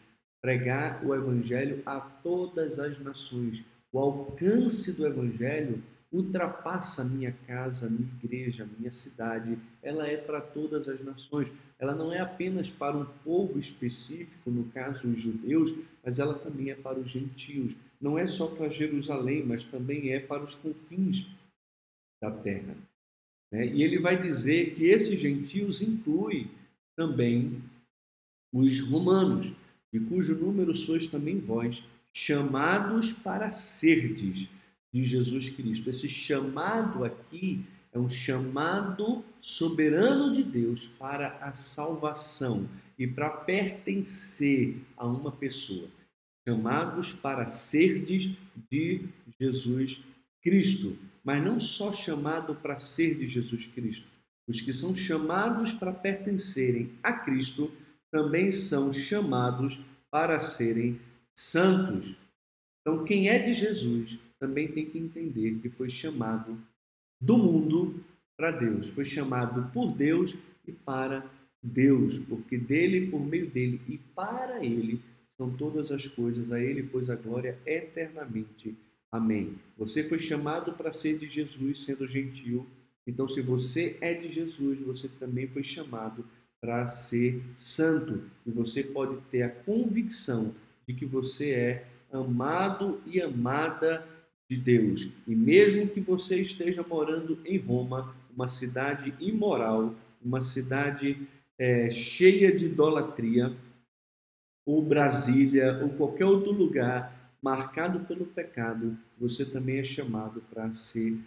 pregar 0.44 1.02
o 1.06 1.16
Evangelho 1.16 1.82
a 1.86 2.02
todas 2.02 2.78
as 2.78 3.00
nações. 3.00 3.64
O 3.94 3.98
alcance 3.98 4.92
do 4.92 5.08
Evangelho 5.08 5.82
ultrapassa 6.14 7.04
minha 7.04 7.34
casa, 7.48 7.90
minha 7.90 8.10
igreja, 8.24 8.70
minha 8.78 8.92
cidade. 8.92 9.58
Ela 9.82 10.08
é 10.08 10.16
para 10.16 10.40
todas 10.40 10.88
as 10.88 11.04
nações. 11.04 11.48
Ela 11.80 11.96
não 11.96 12.14
é 12.14 12.20
apenas 12.20 12.70
para 12.70 12.96
um 12.96 13.06
povo 13.24 13.58
específico, 13.58 14.52
no 14.52 14.66
caso 14.66 15.08
os 15.08 15.20
judeus, 15.20 15.74
mas 16.06 16.20
ela 16.20 16.36
também 16.36 16.70
é 16.70 16.76
para 16.76 17.00
os 17.00 17.10
gentios. 17.10 17.74
Não 18.00 18.18
é 18.18 18.28
só 18.28 18.48
para 18.48 18.70
Jerusalém, 18.70 19.44
mas 19.44 19.64
também 19.64 20.12
é 20.12 20.20
para 20.20 20.44
os 20.44 20.54
confins 20.54 21.26
da 22.22 22.30
terra. 22.30 22.76
Né? 23.52 23.66
E 23.66 23.84
ele 23.84 23.98
vai 23.98 24.22
dizer 24.22 24.76
que 24.76 24.86
esses 24.86 25.20
gentios 25.20 25.82
incluem 25.82 26.50
também 26.96 27.62
os 28.54 28.80
romanos 28.82 29.52
de 29.92 30.00
cujo 30.00 30.36
número 30.36 30.76
sois 30.76 31.08
também 31.08 31.40
vós, 31.40 31.84
chamados 32.14 33.14
para 33.14 33.52
serdes 33.52 34.48
de 34.94 35.04
Jesus 35.04 35.50
Cristo. 35.50 35.90
Esse 35.90 36.08
chamado 36.08 37.04
aqui 37.04 37.66
é 37.92 38.00
um 38.00 38.10
chamado 38.10 39.24
soberano 39.40 40.34
de 40.34 40.44
Deus 40.44 40.88
para 41.00 41.38
a 41.40 41.54
salvação 41.54 42.68
e 42.98 43.08
para 43.08 43.30
pertencer 43.30 44.78
a 44.96 45.06
uma 45.06 45.32
pessoa. 45.32 45.88
Chamados 46.48 47.14
para 47.14 47.48
serdes 47.48 48.32
de 48.72 49.06
Jesus 49.40 50.00
Cristo. 50.42 50.98
Mas 51.24 51.44
não 51.44 51.60
só 51.60 51.94
chamado 51.94 52.54
para 52.56 52.78
ser 52.78 53.16
de 53.16 53.28
Jesus 53.28 53.68
Cristo. 53.68 54.06
Os 54.48 54.60
que 54.60 54.74
são 54.74 54.94
chamados 54.94 55.72
para 55.72 55.94
pertencerem 55.94 56.92
a 57.02 57.14
Cristo 57.14 57.72
também 58.12 58.52
são 58.52 58.92
chamados 58.92 59.80
para 60.12 60.40
serem 60.40 61.00
santos. 61.34 62.16
Então, 62.82 63.06
quem 63.06 63.30
é 63.30 63.40
de 63.40 63.54
Jesus 63.54 64.20
também 64.44 64.68
tem 64.68 64.86
que 64.86 64.98
entender 64.98 65.58
que 65.62 65.70
foi 65.70 65.90
chamado 65.90 66.58
do 67.22 67.38
mundo 67.38 68.04
para 68.36 68.52
Deus. 68.52 68.90
Foi 68.90 69.06
chamado 69.06 69.72
por 69.72 69.96
Deus 69.96 70.36
e 70.68 70.72
para 70.74 71.26
Deus, 71.64 72.20
porque 72.28 72.58
dele, 72.58 73.10
por 73.10 73.26
meio 73.26 73.50
dele 73.50 73.80
e 73.88 73.98
para 73.98 74.62
ele 74.62 75.00
são 75.38 75.50
todas 75.50 75.94
as 75.94 76.06
coisas, 76.10 76.52
a 76.52 76.60
ele, 76.60 76.84
pois 76.84 77.10
a 77.10 77.16
glória 77.16 77.58
eternamente. 77.66 78.76
Amém. 79.10 79.56
Você 79.78 80.04
foi 80.04 80.20
chamado 80.20 80.74
para 80.74 80.92
ser 80.92 81.18
de 81.18 81.30
Jesus, 81.30 81.86
sendo 81.86 82.06
gentil. 82.06 82.68
Então, 83.08 83.30
se 83.30 83.42
você 83.42 83.98
é 84.02 84.14
de 84.14 84.30
Jesus, 84.30 84.78
você 84.82 85.08
também 85.08 85.48
foi 85.48 85.64
chamado 85.64 86.26
para 86.60 86.86
ser 86.88 87.42
santo. 87.56 88.24
E 88.46 88.52
você 88.52 88.84
pode 88.84 89.22
ter 89.32 89.44
a 89.44 89.50
convicção 89.50 90.54
de 90.86 90.94
que 90.94 91.06
você 91.06 91.52
é 91.52 91.88
amado 92.12 93.02
e 93.06 93.22
amada 93.22 94.06
de 94.50 94.58
Deus. 94.58 95.10
E 95.28 95.36
mesmo 95.36 95.88
que 95.88 96.00
você 96.00 96.40
esteja 96.40 96.84
morando 96.84 97.40
em 97.46 97.58
Roma, 97.58 98.16
uma 98.36 98.48
cidade 98.48 99.14
imoral, 99.20 99.96
uma 100.22 100.42
cidade 100.42 101.28
é, 101.58 101.90
cheia 101.90 102.54
de 102.54 102.66
idolatria, 102.66 103.56
ou 104.66 104.82
Brasília, 104.82 105.80
ou 105.84 105.90
qualquer 105.90 106.26
outro 106.26 106.52
lugar 106.52 107.14
marcado 107.42 108.00
pelo 108.02 108.26
pecado, 108.26 108.98
você 109.18 109.46
também 109.46 109.80
é 109.80 109.84
chamado 109.84 110.42
para 110.50 110.74
ser 110.74 111.20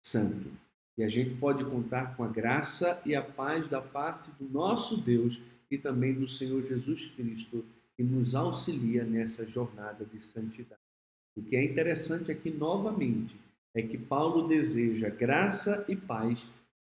santo. 0.00 0.48
E 0.96 1.02
a 1.02 1.08
gente 1.08 1.34
pode 1.34 1.64
contar 1.64 2.16
com 2.16 2.22
a 2.22 2.28
graça 2.28 3.02
e 3.04 3.16
a 3.16 3.22
paz 3.22 3.68
da 3.68 3.80
parte 3.80 4.30
do 4.38 4.48
nosso 4.48 4.96
Deus 4.96 5.40
e 5.68 5.76
também 5.76 6.14
do 6.14 6.28
Senhor 6.28 6.64
Jesus 6.64 7.06
Cristo, 7.06 7.64
que 7.96 8.04
nos 8.04 8.34
auxilia 8.36 9.04
nessa 9.04 9.44
jornada 9.44 10.04
de 10.04 10.20
santidade. 10.20 10.83
O 11.36 11.42
que 11.42 11.56
é 11.56 11.64
interessante 11.64 12.30
aqui 12.30 12.50
novamente 12.50 13.34
é 13.74 13.82
que 13.82 13.98
Paulo 13.98 14.46
deseja 14.46 15.08
graça 15.08 15.84
e 15.88 15.96
paz 15.96 16.46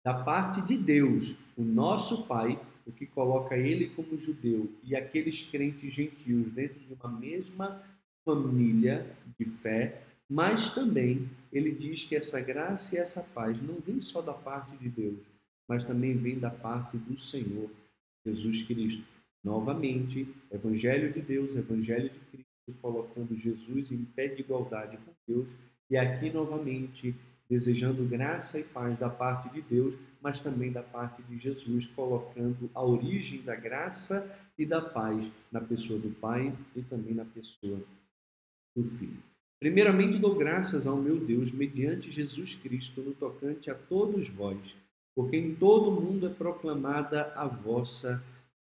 da 0.04 0.12
parte 0.12 0.60
de 0.62 0.76
Deus, 0.76 1.34
o 1.56 1.62
nosso 1.62 2.26
Pai, 2.26 2.60
o 2.84 2.90
que 2.90 3.06
coloca 3.06 3.56
ele 3.56 3.90
como 3.90 4.18
judeu 4.18 4.68
e 4.82 4.96
aqueles 4.96 5.44
crentes 5.44 5.94
gentios 5.94 6.50
dentro 6.52 6.80
de 6.80 6.92
uma 6.94 7.08
mesma 7.08 7.80
família 8.24 9.06
de 9.38 9.44
fé, 9.44 10.02
mas 10.28 10.74
também 10.74 11.28
ele 11.52 11.70
diz 11.70 12.04
que 12.04 12.16
essa 12.16 12.40
graça 12.40 12.96
e 12.96 12.98
essa 12.98 13.22
paz 13.22 13.60
não 13.62 13.76
vem 13.76 14.00
só 14.00 14.20
da 14.20 14.32
parte 14.32 14.76
de 14.76 14.88
Deus, 14.88 15.18
mas 15.68 15.84
também 15.84 16.16
vem 16.16 16.38
da 16.38 16.50
parte 16.50 16.96
do 16.96 17.16
Senhor 17.18 17.70
Jesus 18.26 18.62
Cristo. 18.62 19.04
Novamente, 19.44 20.26
Evangelho 20.50 21.12
de 21.12 21.20
Deus, 21.20 21.54
Evangelho 21.56 22.08
de 22.08 22.18
Cristo, 22.30 22.51
colocando 22.74 23.36
Jesus 23.36 23.90
em 23.90 24.04
pé 24.04 24.28
de 24.28 24.42
igualdade 24.42 24.96
com 24.98 25.12
Deus, 25.26 25.48
e 25.90 25.96
aqui 25.96 26.30
novamente 26.30 27.14
desejando 27.48 28.04
graça 28.04 28.58
e 28.58 28.62
paz 28.62 28.98
da 28.98 29.10
parte 29.10 29.50
de 29.50 29.60
Deus, 29.60 29.94
mas 30.22 30.40
também 30.40 30.72
da 30.72 30.82
parte 30.82 31.22
de 31.22 31.36
Jesus, 31.36 31.86
colocando 31.88 32.70
a 32.74 32.82
origem 32.82 33.42
da 33.42 33.54
graça 33.54 34.26
e 34.58 34.64
da 34.64 34.80
paz 34.80 35.30
na 35.50 35.60
pessoa 35.60 35.98
do 35.98 36.10
Pai 36.10 36.54
e 36.74 36.82
também 36.82 37.14
na 37.14 37.24
pessoa 37.24 37.78
do 38.74 38.84
Filho. 38.84 39.22
Primeiramente 39.60 40.18
dou 40.18 40.34
graças 40.34 40.86
ao 40.86 40.96
meu 40.96 41.18
Deus 41.18 41.52
mediante 41.52 42.10
Jesus 42.10 42.54
Cristo 42.54 43.00
no 43.00 43.12
tocante 43.12 43.70
a 43.70 43.74
todos 43.74 44.28
vós, 44.28 44.74
porque 45.14 45.36
em 45.36 45.54
todo 45.54 45.90
o 45.90 46.00
mundo 46.00 46.26
é 46.26 46.30
proclamada 46.30 47.32
a 47.36 47.46
vossa 47.46 48.22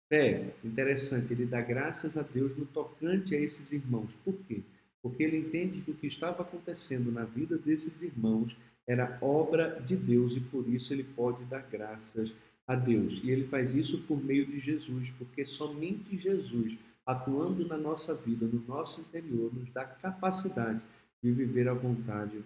fé. 0.09 0.55
Interessante, 0.65 1.33
ele 1.33 1.47
dá 1.47 1.61
graças 1.61 2.17
a 2.17 2.23
Deus 2.23 2.57
no 2.57 2.67
tocante 2.67 3.35
a 3.35 3.41
esses 3.41 3.71
irmãos. 3.73 4.11
Por 4.25 4.35
quê? 4.47 4.63
Porque 5.03 5.23
ele 5.23 5.39
entende 5.39 5.81
que 5.81 5.91
o 5.91 5.95
que 5.95 6.07
estava 6.07 6.43
acontecendo 6.43 7.13
na 7.13 7.25
vida 7.25 7.57
desses 7.57 8.03
irmãos 8.03 8.57
era 8.87 9.19
obra 9.21 9.81
de 9.87 9.95
Deus 9.95 10.35
e 10.35 10.41
por 10.41 10.67
isso 10.69 10.93
ele 10.93 11.05
pode 11.05 11.45
dar 11.45 11.63
graças 11.71 12.33
a 12.67 12.75
Deus. 12.75 13.21
E 13.23 13.31
ele 13.31 13.45
faz 13.45 13.75
isso 13.75 13.99
por 14.03 14.23
meio 14.23 14.47
de 14.47 14.59
Jesus, 14.59 15.11
porque 15.19 15.45
somente 15.45 16.17
Jesus, 16.17 16.77
atuando 17.07 17.67
na 17.67 17.77
nossa 17.77 18.15
vida, 18.15 18.47
no 18.47 18.63
nosso 18.67 19.01
interior, 19.03 19.55
nos 19.55 19.71
dá 19.73 19.85
capacidade 19.85 20.81
de 21.23 21.31
viver 21.31 21.69
a 21.69 21.75
vontade 21.75 22.43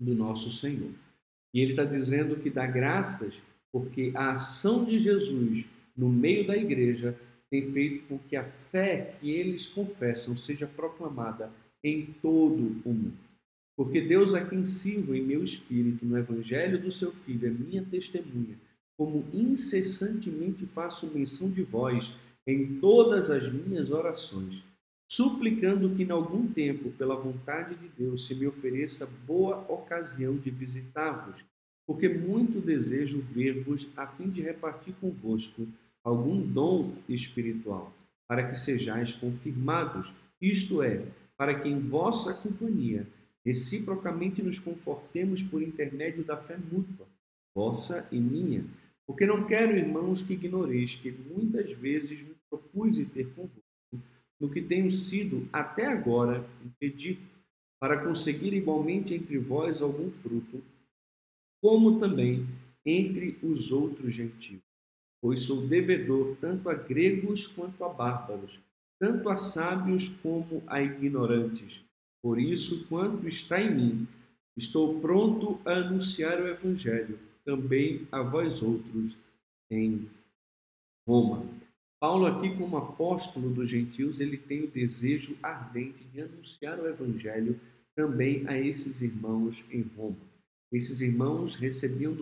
do 0.00 0.14
nosso 0.14 0.50
Senhor. 0.50 0.90
E 1.54 1.60
ele 1.60 1.72
está 1.72 1.84
dizendo 1.84 2.36
que 2.36 2.50
dá 2.50 2.66
graças 2.66 3.34
porque 3.70 4.12
a 4.14 4.32
ação 4.32 4.84
de 4.84 4.98
Jesus 4.98 5.66
no 5.96 6.08
meio 6.08 6.46
da 6.46 6.56
igreja 6.56 7.18
tem 7.50 7.70
feito 7.70 8.06
com 8.08 8.18
que 8.18 8.34
a 8.34 8.44
fé 8.44 9.14
que 9.20 9.30
eles 9.30 9.66
confessam 9.66 10.36
seja 10.36 10.66
proclamada 10.66 11.52
em 11.84 12.06
todo 12.22 12.80
o 12.84 12.94
mundo. 12.94 13.12
Porque 13.76 14.00
Deus 14.00 14.34
a 14.34 14.44
quem 14.44 14.64
sirvo 14.64 15.14
em 15.14 15.22
meu 15.22 15.42
espírito 15.42 16.04
no 16.04 16.16
evangelho 16.16 16.80
do 16.80 16.92
seu 16.92 17.12
filho 17.12 17.46
é 17.46 17.50
minha 17.50 17.82
testemunha, 17.82 18.56
como 18.96 19.24
incessantemente 19.32 20.66
faço 20.66 21.06
menção 21.06 21.50
de 21.50 21.62
vós 21.62 22.12
em 22.46 22.78
todas 22.78 23.30
as 23.30 23.50
minhas 23.52 23.90
orações, 23.90 24.62
suplicando 25.08 25.94
que 25.94 26.02
em 26.02 26.10
algum 26.10 26.46
tempo, 26.46 26.90
pela 26.92 27.16
vontade 27.16 27.74
de 27.74 27.88
Deus, 27.88 28.26
se 28.26 28.34
me 28.34 28.46
ofereça 28.46 29.06
boa 29.26 29.58
ocasião 29.68 30.36
de 30.36 30.50
visitar-vos, 30.50 31.42
porque 31.86 32.08
muito 32.08 32.60
desejo 32.60 33.20
ver-vos 33.20 33.88
a 33.96 34.06
fim 34.06 34.28
de 34.28 34.40
repartir 34.40 34.94
convosco 35.00 35.66
algum 36.04 36.40
dom 36.40 36.94
espiritual, 37.08 37.92
para 38.28 38.48
que 38.48 38.58
sejais 38.58 39.12
confirmados, 39.12 40.12
isto 40.40 40.82
é, 40.82 41.04
para 41.36 41.58
que 41.60 41.68
em 41.68 41.78
vossa 41.78 42.34
companhia 42.34 43.06
reciprocamente 43.44 44.42
nos 44.42 44.58
confortemos 44.58 45.42
por 45.42 45.62
intermédio 45.62 46.24
da 46.24 46.36
fé 46.36 46.56
mútua, 46.56 47.06
vossa 47.54 48.06
e 48.10 48.18
minha. 48.18 48.64
Porque 49.06 49.26
não 49.26 49.44
quero, 49.44 49.76
irmãos, 49.76 50.22
que 50.22 50.34
ignoreis 50.34 50.94
que 50.94 51.10
muitas 51.10 51.72
vezes 51.72 52.22
me 52.22 52.34
propus 52.48 52.96
ter 53.12 53.28
convosco 53.34 53.62
no 54.40 54.50
que 54.50 54.60
tenho 54.60 54.90
sido 54.90 55.48
até 55.52 55.86
agora 55.86 56.44
impedido, 56.64 57.20
para 57.80 58.04
conseguir 58.04 58.52
igualmente 58.54 59.12
entre 59.12 59.38
vós 59.38 59.82
algum 59.82 60.10
fruto, 60.10 60.62
como 61.62 62.00
também 62.00 62.44
entre 62.84 63.38
os 63.40 63.70
outros 63.70 64.12
gentios. 64.12 64.60
Pois 65.20 65.42
sou 65.42 65.64
devedor 65.68 66.36
tanto 66.40 66.68
a 66.68 66.74
gregos 66.74 67.46
quanto 67.46 67.84
a 67.84 67.88
bárbaros, 67.88 68.58
tanto 68.98 69.28
a 69.28 69.36
sábios 69.36 70.08
como 70.20 70.64
a 70.66 70.82
ignorantes. 70.82 71.80
Por 72.20 72.40
isso, 72.40 72.84
quando 72.88 73.28
está 73.28 73.60
em 73.60 73.72
mim, 73.72 74.08
estou 74.56 75.00
pronto 75.00 75.60
a 75.64 75.74
anunciar 75.74 76.40
o 76.40 76.48
Evangelho 76.48 77.18
também 77.44 78.06
a 78.10 78.22
vós 78.22 78.60
outros 78.62 79.16
em 79.70 80.08
Roma. 81.06 81.44
Paulo, 82.00 82.26
aqui 82.26 82.56
como 82.56 82.76
apóstolo 82.76 83.50
dos 83.50 83.70
gentios, 83.70 84.18
ele 84.18 84.36
tem 84.36 84.64
o 84.64 84.70
desejo 84.70 85.36
ardente 85.40 86.02
de 86.12 86.20
anunciar 86.20 86.80
o 86.80 86.88
Evangelho 86.88 87.60
também 87.94 88.46
a 88.48 88.58
esses 88.58 89.00
irmãos 89.02 89.64
em 89.70 89.82
Roma. 89.96 90.31
Esses 90.72 91.02
irmãos 91.02 91.54
recebiam 91.54 92.16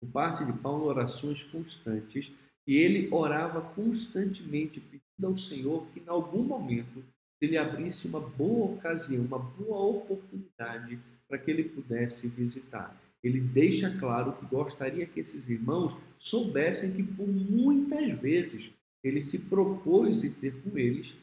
por 0.00 0.10
parte 0.12 0.44
de 0.44 0.52
Paulo 0.52 0.86
orações 0.86 1.44
constantes 1.44 2.32
e 2.66 2.76
ele 2.76 3.08
orava 3.12 3.60
constantemente 3.60 4.80
pedindo 4.80 5.26
ao 5.26 5.38
Senhor 5.38 5.86
que, 5.92 6.00
em 6.00 6.08
algum 6.08 6.42
momento, 6.42 7.04
se 7.38 7.46
lhe 7.46 7.56
abrisse 7.56 8.08
uma 8.08 8.20
boa 8.20 8.74
ocasião, 8.74 9.24
uma 9.24 9.38
boa 9.38 9.78
oportunidade 9.78 10.98
para 11.28 11.38
que 11.38 11.50
ele 11.50 11.64
pudesse 11.64 12.26
visitar. 12.26 13.00
Ele 13.22 13.40
deixa 13.40 13.90
claro 13.98 14.32
que 14.32 14.46
gostaria 14.46 15.06
que 15.06 15.20
esses 15.20 15.48
irmãos 15.48 15.96
soubessem 16.18 16.92
que 16.92 17.02
por 17.02 17.26
muitas 17.26 18.10
vezes 18.12 18.70
ele 19.02 19.20
se 19.20 19.38
propôs 19.38 20.20
de 20.20 20.30
ter 20.30 20.54
com 20.62 20.76
eles, 20.76 21.14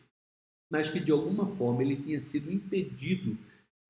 mas 0.72 0.90
que 0.90 1.00
de 1.00 1.12
alguma 1.12 1.46
forma 1.46 1.84
ele 1.84 1.96
tinha 1.96 2.22
sido 2.22 2.52
impedido 2.52 3.38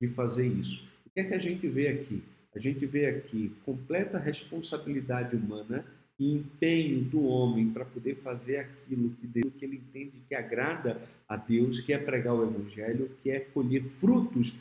de 0.00 0.08
fazer 0.08 0.46
isso. 0.46 0.84
O 1.06 1.10
que 1.10 1.20
é 1.20 1.24
que 1.24 1.34
a 1.34 1.38
gente 1.38 1.66
vê 1.68 1.88
aqui? 1.88 2.22
A 2.54 2.58
gente 2.58 2.84
vê 2.86 3.06
aqui 3.06 3.52
completa 3.64 4.18
responsabilidade 4.18 5.34
humana 5.34 5.84
e 6.18 6.34
empenho 6.34 7.02
do 7.02 7.24
homem 7.24 7.70
para 7.70 7.84
poder 7.84 8.16
fazer 8.16 8.58
aquilo 8.58 9.10
que, 9.10 9.26
Deus, 9.26 9.52
que 9.58 9.64
ele 9.64 9.76
entende 9.76 10.22
que 10.28 10.34
agrada 10.34 11.00
a 11.28 11.36
Deus, 11.36 11.80
que 11.80 11.92
é 11.92 11.98
pregar 11.98 12.34
o 12.34 12.44
Evangelho, 12.44 13.10
que 13.22 13.30
é 13.30 13.40
colher 13.40 13.82
frutos 13.82 14.54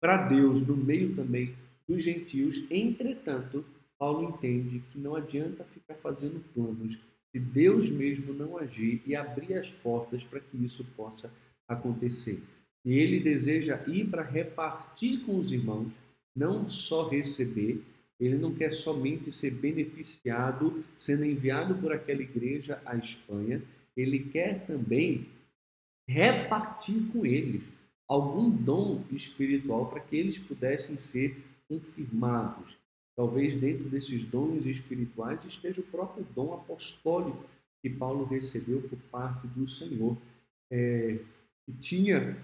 para 0.00 0.28
Deus 0.28 0.66
no 0.66 0.76
meio 0.76 1.14
também 1.14 1.54
dos 1.88 2.04
gentios. 2.04 2.64
Entretanto, 2.70 3.64
Paulo 3.98 4.28
entende 4.28 4.82
que 4.92 4.98
não 4.98 5.16
adianta 5.16 5.64
ficar 5.64 5.94
fazendo 5.94 6.44
planos 6.54 6.98
se 7.30 7.38
Deus 7.38 7.90
mesmo 7.90 8.32
não 8.32 8.56
agir 8.56 9.02
e 9.06 9.14
abrir 9.14 9.54
as 9.54 9.70
portas 9.70 10.24
para 10.24 10.40
que 10.40 10.56
isso 10.64 10.84
possa 10.96 11.30
acontecer. 11.66 12.42
E 12.84 12.94
ele 12.94 13.20
deseja 13.20 13.82
ir 13.86 14.06
para 14.06 14.22
repartir 14.22 15.20
com 15.26 15.38
os 15.38 15.52
irmãos, 15.52 15.92
não 16.38 16.70
só 16.70 17.08
receber, 17.08 17.82
ele 18.20 18.36
não 18.36 18.54
quer 18.54 18.72
somente 18.72 19.30
ser 19.32 19.50
beneficiado 19.50 20.84
sendo 20.96 21.24
enviado 21.24 21.74
por 21.76 21.92
aquela 21.92 22.22
igreja 22.22 22.80
à 22.84 22.96
Espanha, 22.96 23.62
ele 23.96 24.20
quer 24.20 24.66
também 24.66 25.26
repartir 26.06 27.02
com 27.12 27.26
eles 27.26 27.62
algum 28.08 28.48
dom 28.48 29.04
espiritual 29.12 29.86
para 29.86 30.00
que 30.00 30.16
eles 30.16 30.38
pudessem 30.38 30.96
ser 30.96 31.36
confirmados. 31.68 32.76
Talvez 33.14 33.56
dentro 33.56 33.88
desses 33.88 34.24
dons 34.24 34.64
espirituais 34.64 35.44
esteja 35.44 35.80
o 35.80 35.84
próprio 35.84 36.24
dom 36.34 36.54
apostólico 36.54 37.44
que 37.82 37.90
Paulo 37.90 38.24
recebeu 38.24 38.80
por 38.82 38.98
parte 39.10 39.46
do 39.48 39.68
Senhor, 39.68 40.16
é, 40.70 41.18
que 41.66 41.72
tinha 41.80 42.36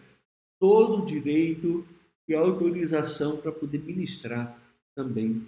todo 0.60 1.02
o 1.02 1.06
direito 1.06 1.86
e 2.28 2.34
autorização 2.34 3.36
para 3.36 3.52
poder 3.52 3.78
ministrar 3.78 4.58
também 4.94 5.46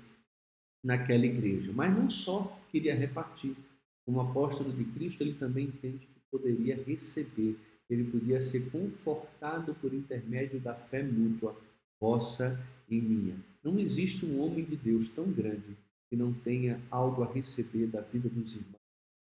naquela 0.85 1.27
igreja. 1.27 1.73
Mas 1.75 1.95
não 1.95 2.11
só 2.11 2.61
queria 2.71 2.95
repartir. 2.95 3.57
Como 4.05 4.21
apóstolo 4.21 4.73
de 4.73 4.85
Cristo, 4.85 5.23
ele 5.23 5.35
também 5.35 5.67
entende 5.67 6.07
que 6.07 6.21
poderia 6.31 6.81
receber, 6.85 7.57
ele 7.91 8.05
podia 8.05 8.41
ser 8.41 8.71
confortado 8.71 9.75
por 9.75 9.93
intermédio 9.93 10.61
da 10.61 10.75
fé 10.75 11.03
mútua, 11.03 11.57
vossa 12.01 12.61
e 12.89 13.01
minha. 13.01 13.37
Não 13.65 13.79
existe 13.79 14.25
um 14.25 14.41
homem 14.41 14.65
de 14.65 14.77
Deus 14.77 15.09
tão 15.09 15.25
grande 15.33 15.77
que 16.09 16.17
não 16.17 16.33
tenha 16.33 16.81
algo 16.89 17.25
a 17.25 17.33
receber 17.33 17.87
da 17.87 18.01
vida 18.01 18.29
dos 18.29 18.55
irmãos 18.55 18.77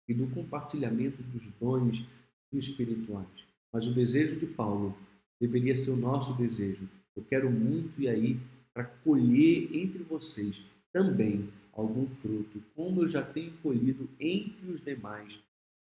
e 0.08 0.14
do 0.14 0.26
compartilhamento 0.34 1.22
dos 1.22 1.46
dons 1.60 2.04
espirituais. 2.52 3.28
Mas 3.72 3.86
o 3.86 3.94
desejo 3.94 4.38
de 4.38 4.46
Paulo 4.46 4.96
deveria 5.40 5.76
ser 5.76 5.90
o 5.92 5.96
nosso 5.96 6.34
desejo. 6.34 6.88
Eu 7.16 7.24
quero 7.24 7.50
muito 7.50 8.00
ir 8.00 8.08
aí 8.08 8.40
para 8.72 8.84
colher 8.84 9.74
entre 9.74 10.02
vocês 10.02 10.62
também 10.92 11.48
algum 11.72 12.06
fruto, 12.06 12.62
como 12.74 13.02
eu 13.02 13.08
já 13.08 13.22
tenho 13.22 13.52
colhido 13.58 14.08
entre 14.20 14.70
os 14.70 14.82
demais 14.82 15.38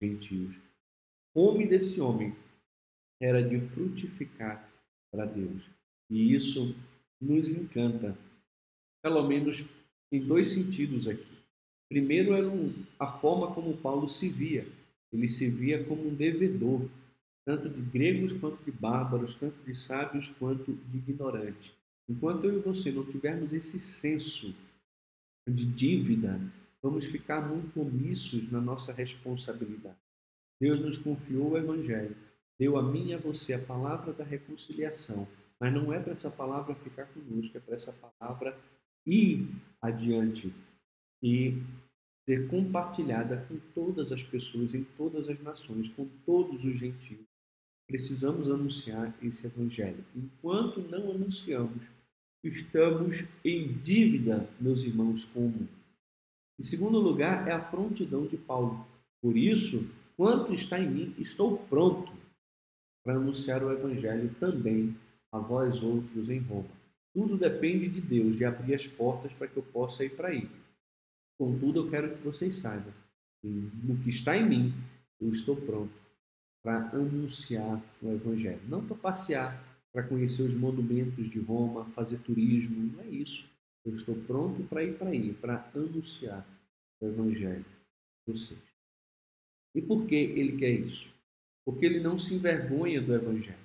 gentios. 0.00 0.54
Fome 1.32 1.66
desse 1.66 2.00
homem 2.00 2.35
era 3.20 3.42
de 3.42 3.61
frutificar 3.61 4.68
para 5.11 5.24
Deus. 5.24 5.62
E 6.11 6.35
isso 6.35 6.74
nos 7.20 7.52
encanta, 7.52 8.16
pelo 9.02 9.26
menos 9.26 9.64
em 10.11 10.20
dois 10.20 10.48
sentidos 10.48 11.08
aqui. 11.08 11.26
Primeiro 11.88 12.32
era 12.35 12.48
a 12.98 13.06
forma 13.18 13.54
como 13.54 13.76
Paulo 13.76 14.08
se 14.08 14.28
via. 14.28 14.66
Ele 15.12 15.28
se 15.28 15.48
via 15.48 15.85
como 15.85 16.08
um 16.08 16.14
devedor, 16.14 16.88
tanto 17.44 17.68
de 17.68 17.81
gregos 17.81 18.33
quanto 18.33 18.62
de 18.64 18.70
bárbaros, 18.70 19.35
tanto 19.35 19.57
de 19.64 19.74
sábios 19.74 20.28
quanto 20.38 20.72
de 20.72 20.98
ignorantes. 20.98 21.72
Enquanto 22.09 22.44
eu 22.44 22.59
e 22.59 22.61
você 22.61 22.90
não 22.92 23.05
tivermos 23.05 23.52
esse 23.52 23.81
senso 23.81 24.55
de 25.48 25.64
dívida, 25.64 26.40
vamos 26.83 27.05
ficar 27.07 27.40
muito 27.40 27.81
omissos 27.81 28.50
na 28.50 28.61
nossa 28.61 28.92
responsabilidade. 28.92 29.96
Deus 30.61 30.81
nos 30.81 30.98
confiou 30.98 31.50
o 31.50 31.59
Evangelho, 31.59 32.16
deu 32.59 32.76
a 32.76 32.83
mim 32.83 33.09
e 33.09 33.14
a 33.14 33.18
você 33.18 33.52
a 33.55 33.59
palavra 33.59 34.12
da 34.12 34.24
reconciliação, 34.24 35.26
mas 35.59 35.72
não 35.72 35.92
é 35.92 35.98
para 35.98 36.12
essa 36.12 36.31
palavra 36.31 36.74
ficar 36.74 37.07
conosco, 37.07 37.57
é 37.57 37.61
para 37.61 37.74
essa 37.74 37.92
palavra 37.92 38.57
ir 39.07 39.48
adiante 39.81 40.52
e 41.22 41.61
ser 42.24 42.48
compartilhada 42.48 43.44
com 43.48 43.59
todas 43.74 44.12
as 44.12 44.22
pessoas, 44.22 44.74
em 44.74 44.85
todas 44.96 45.28
as 45.28 45.40
nações, 45.40 45.88
com 45.88 46.07
todos 46.24 46.64
os 46.64 46.78
gentios. 46.78 47.31
Precisamos 47.92 48.50
anunciar 48.50 49.14
esse 49.22 49.46
Evangelho. 49.46 50.02
Enquanto 50.16 50.81
não 50.81 51.11
anunciamos, 51.11 51.83
estamos 52.42 53.22
em 53.44 53.70
dívida, 53.70 54.48
meus 54.59 54.83
irmãos, 54.83 55.26
como. 55.26 55.68
Em 56.59 56.62
segundo 56.62 56.98
lugar, 56.98 57.46
é 57.46 57.52
a 57.52 57.59
prontidão 57.59 58.26
de 58.26 58.38
Paulo. 58.38 58.83
Por 59.20 59.37
isso, 59.37 59.87
quanto 60.16 60.55
está 60.55 60.81
em 60.81 60.88
mim, 60.88 61.14
estou 61.18 61.59
pronto 61.68 62.11
para 63.05 63.16
anunciar 63.16 63.62
o 63.62 63.70
Evangelho 63.70 64.35
também 64.40 64.96
a 65.31 65.38
vós 65.38 65.83
outros 65.83 66.31
em 66.31 66.38
Roma. 66.38 66.70
Tudo 67.12 67.37
depende 67.37 67.90
de 67.90 68.00
Deus, 68.00 68.38
de 68.38 68.46
abrir 68.46 68.72
as 68.72 68.87
portas 68.87 69.35
para 69.35 69.48
que 69.48 69.59
eu 69.59 69.62
possa 69.64 70.02
ir 70.02 70.16
para 70.16 70.28
aí. 70.28 70.48
Contudo, 71.38 71.81
eu 71.81 71.90
quero 71.90 72.16
que 72.16 72.24
vocês 72.24 72.57
saibam 72.57 72.94
no 73.44 73.98
que 74.02 74.09
está 74.09 74.35
em 74.35 74.48
mim, 74.48 74.74
eu 75.20 75.28
estou 75.28 75.57
pronto 75.57 76.01
para 76.62 76.88
anunciar 76.90 77.83
o 78.01 78.12
Evangelho. 78.12 78.61
Não 78.68 78.85
para 78.85 78.96
passear, 78.96 79.62
para 79.92 80.03
conhecer 80.03 80.42
os 80.42 80.55
monumentos 80.55 81.29
de 81.29 81.38
Roma, 81.40 81.85
fazer 81.87 82.18
turismo, 82.18 82.92
não 82.94 83.03
é 83.03 83.09
isso. 83.09 83.44
Eu 83.85 83.94
estou 83.94 84.14
pronto 84.14 84.62
para 84.64 84.85
ir 84.85 84.96
para 84.96 85.11
aí, 85.11 85.35
para 85.35 85.68
anunciar 85.75 86.46
o 87.01 87.07
Evangelho 87.07 87.64
a 88.29 88.33
vocês. 88.33 88.61
E 89.75 89.83
por 89.83 90.07
que 90.07 90.14
ele 90.14 90.57
quer 90.57 90.70
isso? 90.70 91.12
Porque 91.64 91.85
ele 91.85 92.01
não 92.01 92.18
se 92.18 92.35
envergonha 92.35 93.01
do 93.01 93.14
Evangelho. 93.14 93.59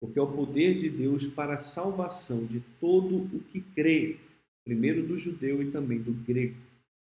Porque 0.00 0.18
é 0.18 0.22
o 0.22 0.32
poder 0.32 0.80
de 0.80 0.88
Deus 0.88 1.26
para 1.26 1.54
a 1.54 1.58
salvação 1.58 2.46
de 2.46 2.60
todo 2.80 3.16
o 3.16 3.40
que 3.52 3.60
crê, 3.60 4.16
primeiro 4.64 5.06
do 5.06 5.18
judeu 5.18 5.62
e 5.62 5.70
também 5.70 6.00
do 6.00 6.12
grego, 6.12 6.56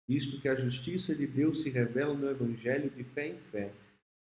visto 0.06 0.40
que 0.40 0.48
a 0.48 0.54
justiça 0.54 1.14
de 1.14 1.26
Deus 1.26 1.62
se 1.62 1.70
revela 1.70 2.14
no 2.14 2.28
Evangelho 2.28 2.90
de 2.90 3.02
fé 3.02 3.28
em 3.28 3.38
fé, 3.38 3.72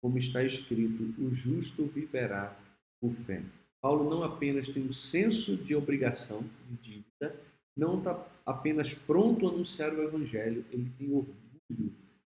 como 0.02 0.18
está 0.18 0.44
escrito: 0.44 1.04
o 1.18 1.34
justo 1.34 1.86
viverá 1.86 2.58
por 3.02 3.12
fé. 3.12 3.42
Paulo 3.82 4.10
não 4.10 4.24
apenas 4.24 4.68
tem 4.68 4.84
um 4.84 4.94
senso 4.94 5.56
de 5.56 5.76
obrigação, 5.76 6.44
de 6.68 6.76
dívida, 6.78 7.36
não 7.76 7.98
está 7.98 8.28
apenas 8.46 8.94
pronto 8.94 9.48
a 9.48 9.52
anunciar 9.52 9.94
o 9.94 10.04
Evangelho, 10.04 10.66
ele 10.72 10.92
tem 10.98 11.08
orgulho 11.14 11.94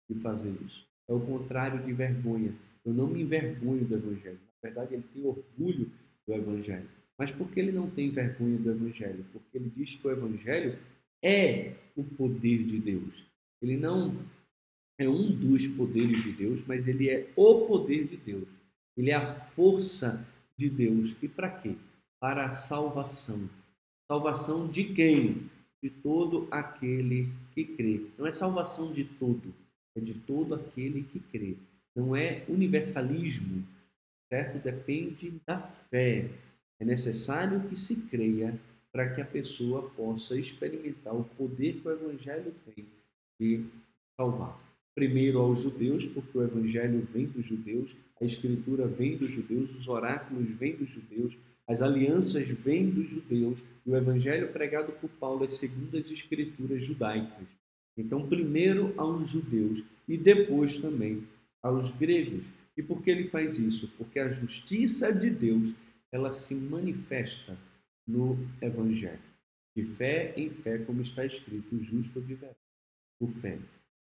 de 0.10 0.20
fazer 0.22 0.56
isso. 0.66 0.86
É 1.10 1.14
o 1.14 1.20
contrário 1.20 1.84
de 1.84 1.92
vergonha. 1.92 2.54
Eu 2.86 2.94
não 2.94 3.08
me 3.08 3.22
envergonho 3.22 3.84
do 3.84 3.96
Evangelho. 3.96 4.40
Na 4.62 4.70
verdade, 4.70 4.94
ele 4.94 5.04
tem 5.14 5.26
orgulho 5.26 5.92
do 6.26 6.34
Evangelho. 6.34 6.88
Mas 7.18 7.32
por 7.32 7.50
que 7.50 7.60
ele 7.60 7.72
não 7.72 7.90
tem 7.90 8.10
vergonha 8.10 8.58
do 8.58 8.72
Evangelho? 8.72 9.26
Porque 9.34 9.58
ele 9.58 9.72
diz 9.76 9.96
que 9.96 10.08
o 10.08 10.12
Evangelho 10.12 10.78
é 11.22 11.74
o 11.96 12.04
poder 12.04 12.64
de 12.64 12.80
Deus. 12.80 13.26
Ele 13.62 13.78
não 13.78 14.16
é 15.04 15.10
um 15.10 15.32
dos 15.32 15.68
poderes 15.68 16.24
de 16.24 16.32
Deus, 16.32 16.64
mas 16.66 16.88
ele 16.88 17.10
é 17.10 17.30
o 17.36 17.66
poder 17.68 18.08
de 18.08 18.18
Deus. 18.18 18.48
Ele 18.98 19.12
é 19.12 19.16
a 19.16 19.34
força 19.34 20.26
de 20.58 20.70
Deus. 20.70 21.16
E 21.22 21.28
para 21.28 21.50
quê? 21.50 21.76
Para 22.20 22.46
a 22.48 22.54
salvação. 22.54 23.50
Salvação 24.08 24.68
de 24.68 24.84
quem? 24.86 25.50
De 25.82 25.90
todo 25.90 26.48
aquele 26.52 27.30
que 27.54 27.66
crê. 27.66 28.06
Não 28.18 28.26
é 28.26 28.32
salvação 28.32 28.94
de 28.94 29.04
todo, 29.04 29.54
é 29.96 30.00
de 30.00 30.14
todo 30.14 30.56
aquele 30.56 31.04
que 31.04 31.20
crê. 31.20 31.56
Não 31.96 32.16
é 32.16 32.44
universalismo, 32.48 33.64
certo? 34.30 34.64
Depende 34.64 35.34
da 35.46 35.60
fé. 35.60 36.30
É 36.80 36.86
necessário 36.86 37.68
que 37.68 37.78
se 37.78 37.96
creia 38.08 38.58
para 38.92 39.14
que 39.14 39.22
a 39.22 39.26
pessoa 39.26 39.90
possa 39.92 40.38
experimentar 40.38 41.16
o 41.16 41.24
poder 41.24 41.82
que 41.82 41.88
o 41.88 41.92
Evangelho 41.92 42.54
tem 42.66 42.86
de 43.40 43.66
salvar. 44.16 44.60
Primeiro 44.96 45.40
aos 45.40 45.60
judeus, 45.60 46.06
porque 46.06 46.38
o 46.38 46.44
Evangelho 46.44 47.08
vem 47.12 47.26
dos 47.26 47.46
judeus, 47.46 47.96
a 48.22 48.26
Escritura 48.26 48.88
vem 48.88 49.18
dos 49.18 49.32
judeus, 49.32 49.76
os 49.76 49.88
oráculos 49.88 50.50
vêm 50.56 50.76
dos 50.76 50.90
judeus, 50.90 51.36
as 51.68 51.82
alianças 51.82 52.48
vêm 52.48 52.90
dos 52.90 53.10
judeus, 53.10 53.64
e 53.86 53.90
o 53.90 53.96
Evangelho 53.96 54.52
pregado 54.52 54.92
por 54.94 55.10
Paulo 55.10 55.44
é 55.44 55.48
segundo 55.48 55.98
as 55.98 56.10
Escrituras 56.12 56.84
judaicas. 56.84 57.48
Então, 57.98 58.28
primeiro 58.28 58.94
aos 58.98 59.30
judeus 59.30 59.84
e 60.08 60.18
depois 60.18 60.78
também 60.78 61.24
aos 61.62 61.92
gregos. 61.92 62.46
E 62.76 62.82
por 62.82 63.02
que 63.02 63.12
ele 63.12 63.30
faz 63.30 63.58
isso? 63.58 63.88
Porque 63.98 64.20
a 64.20 64.30
justiça 64.30 65.14
de 65.14 65.30
Deus 65.30 65.74
ela 66.12 66.34
se 66.34 66.54
manifesta 66.54 67.58
no 68.08 68.38
Evangelho. 68.62 69.20
De 69.76 69.84
fé 69.84 70.34
em 70.38 70.50
fé, 70.50 70.78
como 70.80 71.02
está 71.02 71.26
escrito, 71.26 71.76
o 71.76 71.84
justo 71.84 72.20
viverá 72.20 72.54
por 73.20 73.30
fé. 73.30 73.58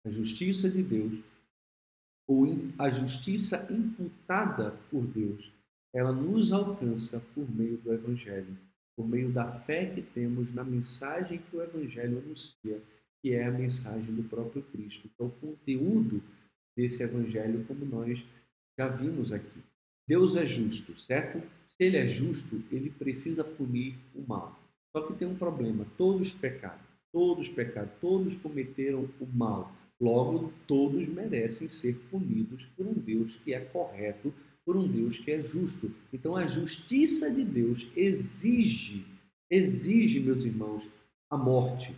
A 0.06 0.08
justiça 0.08 0.70
de 0.70 0.84
Deus, 0.84 1.18
ou 2.28 2.46
a 2.78 2.88
justiça 2.90 3.66
imputada 3.68 4.70
por 4.88 5.04
Deus, 5.04 5.50
ela 5.92 6.12
nos 6.12 6.52
alcança 6.52 7.20
por 7.34 7.50
meio 7.50 7.76
do 7.78 7.92
Evangelho, 7.92 8.56
por 8.96 9.08
meio 9.08 9.32
da 9.32 9.50
fé 9.50 9.86
que 9.86 10.02
temos 10.02 10.54
na 10.54 10.62
mensagem 10.62 11.38
que 11.38 11.56
o 11.56 11.60
Evangelho 11.60 12.18
anuncia, 12.18 12.80
que 13.20 13.32
é 13.32 13.46
a 13.46 13.50
mensagem 13.50 14.14
do 14.14 14.22
próprio 14.22 14.62
Cristo, 14.62 15.10
é 15.18 15.24
o 15.24 15.28
conteúdo 15.28 16.22
desse 16.76 17.02
Evangelho, 17.02 17.64
como 17.64 17.84
nós 17.84 18.24
já 18.78 18.86
vimos 18.86 19.32
aqui. 19.32 19.60
Deus 20.06 20.36
é 20.36 20.46
justo, 20.46 20.96
certo? 21.00 21.42
Se 21.64 21.74
ele 21.80 21.96
é 21.96 22.06
justo, 22.06 22.62
ele 22.70 22.90
precisa 22.90 23.42
punir 23.42 23.96
o 24.14 24.24
mal. 24.24 24.56
Só 24.92 25.04
que 25.04 25.14
tem 25.14 25.26
um 25.26 25.36
problema: 25.36 25.84
todos 25.98 26.32
pecaram, 26.32 26.78
todos 27.12 27.48
pecaram, 27.48 27.90
todos 28.00 28.36
cometeram 28.36 29.08
o 29.20 29.26
mal. 29.26 29.74
Logo, 30.00 30.52
todos 30.66 31.08
merecem 31.08 31.68
ser 31.68 31.96
punidos 32.10 32.66
por 32.76 32.86
um 32.86 32.92
Deus 32.92 33.36
que 33.36 33.54
é 33.54 33.60
correto, 33.60 34.32
por 34.64 34.76
um 34.76 34.86
Deus 34.86 35.18
que 35.18 35.30
é 35.30 35.42
justo. 35.42 35.90
Então, 36.12 36.36
a 36.36 36.46
justiça 36.46 37.32
de 37.32 37.44
Deus 37.44 37.86
exige, 37.96 39.06
exige, 39.50 40.20
meus 40.20 40.44
irmãos, 40.44 40.88
a 41.30 41.36
morte 41.36 41.94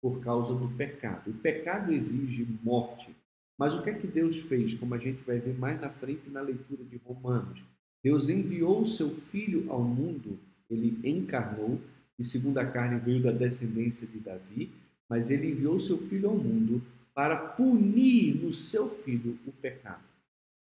por 0.00 0.20
causa 0.20 0.54
do 0.54 0.68
pecado. 0.68 1.30
O 1.30 1.34
pecado 1.34 1.92
exige 1.92 2.46
morte. 2.62 3.14
Mas 3.58 3.74
o 3.74 3.82
que 3.82 3.90
é 3.90 3.94
que 3.94 4.06
Deus 4.06 4.36
fez? 4.36 4.74
Como 4.74 4.94
a 4.94 4.98
gente 4.98 5.22
vai 5.24 5.38
ver 5.38 5.56
mais 5.58 5.80
na 5.80 5.90
frente 5.90 6.30
na 6.30 6.40
leitura 6.40 6.84
de 6.84 6.96
Romanos. 6.98 7.60
Deus 8.02 8.28
enviou 8.28 8.82
o 8.82 8.86
seu 8.86 9.10
filho 9.10 9.70
ao 9.70 9.82
mundo, 9.82 10.38
ele 10.70 10.98
encarnou, 11.02 11.80
e 12.18 12.24
segundo 12.24 12.58
a 12.58 12.66
carne 12.66 13.00
veio 13.00 13.22
da 13.22 13.32
descendência 13.32 14.06
de 14.06 14.18
Davi, 14.18 14.70
mas 15.08 15.30
ele 15.30 15.50
enviou 15.50 15.80
seu 15.80 15.98
filho 15.98 16.28
ao 16.28 16.36
mundo 16.36 16.80
para 17.18 17.34
punir 17.36 18.36
no 18.36 18.52
seu 18.52 18.88
filho 18.88 19.36
o 19.44 19.50
pecado, 19.50 20.04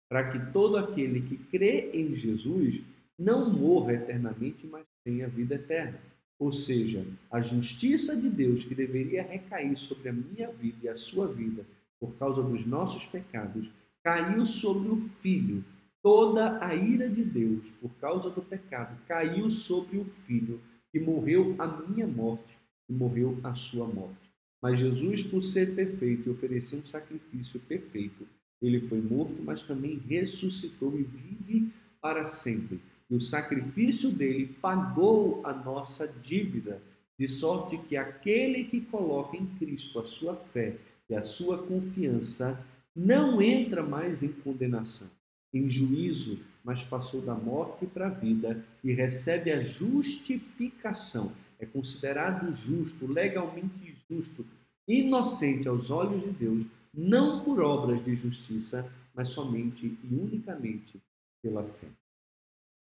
para 0.09 0.31
que 0.31 0.53
todo 0.53 0.77
aquele 0.77 1.19
que 1.19 1.35
crê 1.35 1.91
em 1.93 2.15
Jesus 2.15 2.79
não 3.19 3.51
morra 3.51 3.95
eternamente, 3.95 4.65
mas 4.65 4.85
tenha 5.03 5.27
vida 5.27 5.55
eterna. 5.55 5.99
Ou 6.39 6.53
seja, 6.53 7.05
a 7.29 7.41
justiça 7.41 8.15
de 8.15 8.29
Deus 8.29 8.63
que 8.63 8.73
deveria 8.73 9.23
recair 9.23 9.75
sobre 9.75 10.07
a 10.07 10.13
minha 10.13 10.49
vida 10.49 10.77
e 10.83 10.87
a 10.87 10.95
sua 10.95 11.27
vida 11.27 11.65
por 11.99 12.15
causa 12.15 12.41
dos 12.41 12.65
nossos 12.65 13.03
pecados, 13.03 13.69
caiu 14.01 14.45
sobre 14.45 14.87
o 14.87 14.95
Filho. 15.19 15.65
Toda 16.01 16.65
a 16.65 16.73
ira 16.73 17.09
de 17.09 17.25
Deus 17.25 17.69
por 17.81 17.89
causa 17.99 18.29
do 18.29 18.41
pecado 18.41 18.97
caiu 19.05 19.51
sobre 19.51 19.97
o 19.97 20.05
Filho, 20.05 20.61
que 20.93 20.99
morreu 21.01 21.55
a 21.59 21.67
minha 21.67 22.07
morte 22.07 22.57
e 22.87 22.93
morreu 22.93 23.37
a 23.43 23.53
sua 23.53 23.85
morte. 23.85 24.26
Mas 24.61 24.79
Jesus, 24.79 25.23
por 25.23 25.41
ser 25.41 25.75
perfeito 25.75 26.27
e 26.27 26.31
oferecer 26.31 26.77
um 26.77 26.85
sacrifício 26.85 27.59
perfeito, 27.59 28.27
ele 28.61 28.79
foi 28.79 28.99
morto, 28.99 29.41
mas 29.43 29.61
também 29.61 30.01
ressuscitou 30.07 30.97
e 30.97 31.03
vive 31.03 31.71
para 32.01 32.25
sempre. 32.25 32.79
E 33.09 33.15
o 33.15 33.21
sacrifício 33.21 34.11
dele 34.11 34.55
pagou 34.61 35.41
a 35.43 35.53
nossa 35.53 36.07
dívida, 36.07 36.81
de 37.17 37.27
sorte 37.27 37.77
que 37.77 37.95
aquele 37.95 38.65
que 38.65 38.81
coloca 38.81 39.37
em 39.37 39.45
Cristo 39.57 39.99
a 39.99 40.05
sua 40.05 40.35
fé 40.35 40.75
e 41.09 41.15
a 41.15 41.23
sua 41.23 41.57
confiança 41.63 42.63
não 42.95 43.41
entra 43.41 43.83
mais 43.83 44.23
em 44.23 44.31
condenação, 44.31 45.07
em 45.53 45.69
juízo, 45.69 46.39
mas 46.63 46.83
passou 46.83 47.21
da 47.21 47.33
morte 47.33 47.85
para 47.85 48.07
a 48.07 48.09
vida 48.09 48.63
e 48.83 48.91
recebe 48.91 49.51
a 49.51 49.61
justificação. 49.61 51.31
É 51.59 51.65
considerado 51.65 52.51
justo, 52.53 53.07
legalmente 53.11 53.73
justo, 54.09 54.45
inocente 54.87 55.67
aos 55.67 55.89
olhos 55.89 56.23
de 56.23 56.31
Deus, 56.31 56.65
não 56.93 57.43
por 57.43 57.59
obras 57.59 58.03
de 58.03 58.15
justiça, 58.15 58.89
mas 59.13 59.29
somente 59.29 59.85
e 59.85 60.15
unicamente 60.15 60.99
pela 61.41 61.63
fé. 61.63 61.87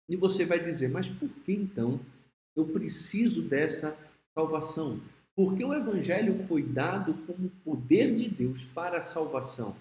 E 0.07 0.15
você 0.15 0.45
vai 0.45 0.63
dizer, 0.63 0.89
mas 0.89 1.07
por 1.07 1.29
que 1.29 1.53
então 1.53 1.99
eu 2.55 2.65
preciso 2.65 3.41
dessa 3.41 3.97
salvação? 4.33 4.99
Porque 5.35 5.63
o 5.63 5.73
Evangelho 5.73 6.47
foi 6.47 6.63
dado 6.63 7.13
como 7.25 7.49
poder 7.63 8.15
de 8.15 8.27
Deus 8.27 8.65
para 8.65 8.99
a 8.99 9.03
salvação. 9.03 9.75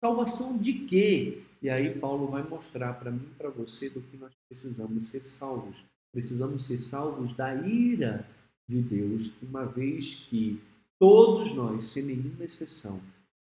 Salvação 0.00 0.56
de 0.56 0.72
quê? 0.72 1.42
E 1.60 1.68
aí 1.68 1.96
Paulo 1.98 2.26
vai 2.28 2.42
mostrar 2.42 2.94
para 2.94 3.10
mim 3.10 3.28
e 3.30 3.34
para 3.34 3.50
você 3.50 3.88
do 3.88 4.00
que 4.00 4.16
nós 4.16 4.32
precisamos 4.48 5.08
ser 5.08 5.26
salvos. 5.26 5.76
Precisamos 6.12 6.66
ser 6.66 6.78
salvos 6.78 7.34
da 7.34 7.54
ira 7.54 8.26
de 8.68 8.82
Deus, 8.82 9.30
uma 9.42 9.64
vez 9.64 10.14
que 10.28 10.60
todos 11.02 11.52
nós, 11.52 11.90
sem 11.90 12.04
nenhuma 12.04 12.44
exceção, 12.44 13.00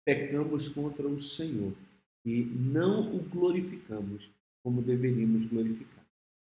pecamos 0.03 0.67
contra 0.67 1.07
o 1.07 1.21
Senhor 1.21 1.71
e 2.25 2.43
não 2.43 3.15
o 3.15 3.19
glorificamos 3.19 4.29
como 4.61 4.81
deveríamos 4.81 5.45
glorificar. 5.45 6.05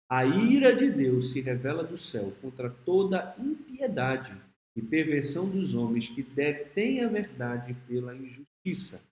A 0.08 0.24
ira 0.24 0.72
de 0.72 0.88
Deus 0.88 1.32
se 1.32 1.40
revela 1.40 1.82
do 1.82 1.98
céu 1.98 2.32
contra 2.40 2.70
toda 2.70 3.34
impiedade 3.40 4.40
e 4.76 4.80
perversão 4.80 5.50
dos 5.50 5.74
homens 5.74 6.08
que 6.08 6.22
detêm 6.22 7.00
a 7.00 7.08
verdade 7.08 7.76
pela 7.88 8.14
injustiça. 8.14 9.02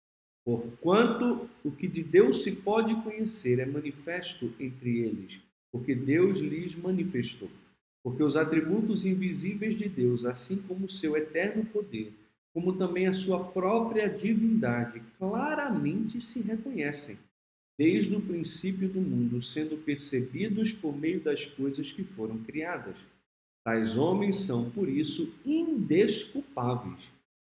Porquanto 0.44 1.50
o 1.64 1.72
que 1.72 1.88
de 1.88 2.04
Deus 2.04 2.44
se 2.44 2.52
pode 2.52 2.94
conhecer 3.02 3.58
é 3.58 3.66
manifesto 3.66 4.52
entre 4.60 5.00
eles, 5.00 5.40
porque 5.72 5.96
Deus 5.96 6.38
lhes 6.38 6.76
manifestou. 6.76 7.50
Porque 8.02 8.22
os 8.22 8.36
atributos 8.36 9.06
invisíveis 9.06 9.78
de 9.78 9.88
Deus, 9.88 10.24
assim 10.24 10.60
como 10.62 10.86
o 10.86 10.90
seu 10.90 11.16
eterno 11.16 11.64
poder, 11.66 12.12
como 12.52 12.74
também 12.74 13.06
a 13.06 13.14
sua 13.14 13.42
própria 13.42 14.08
divindade, 14.08 15.02
claramente 15.18 16.20
se 16.20 16.40
reconhecem 16.40 17.18
desde 17.78 18.14
o 18.14 18.20
princípio 18.20 18.88
do 18.88 19.00
mundo, 19.00 19.42
sendo 19.42 19.76
percebidos 19.76 20.72
por 20.72 20.96
meio 20.96 21.20
das 21.20 21.46
coisas 21.46 21.90
que 21.90 22.04
foram 22.04 22.38
criadas. 22.38 22.96
Tais 23.64 23.96
homens 23.96 24.36
são, 24.36 24.70
por 24.70 24.88
isso, 24.88 25.32
indesculpáveis, 25.46 27.00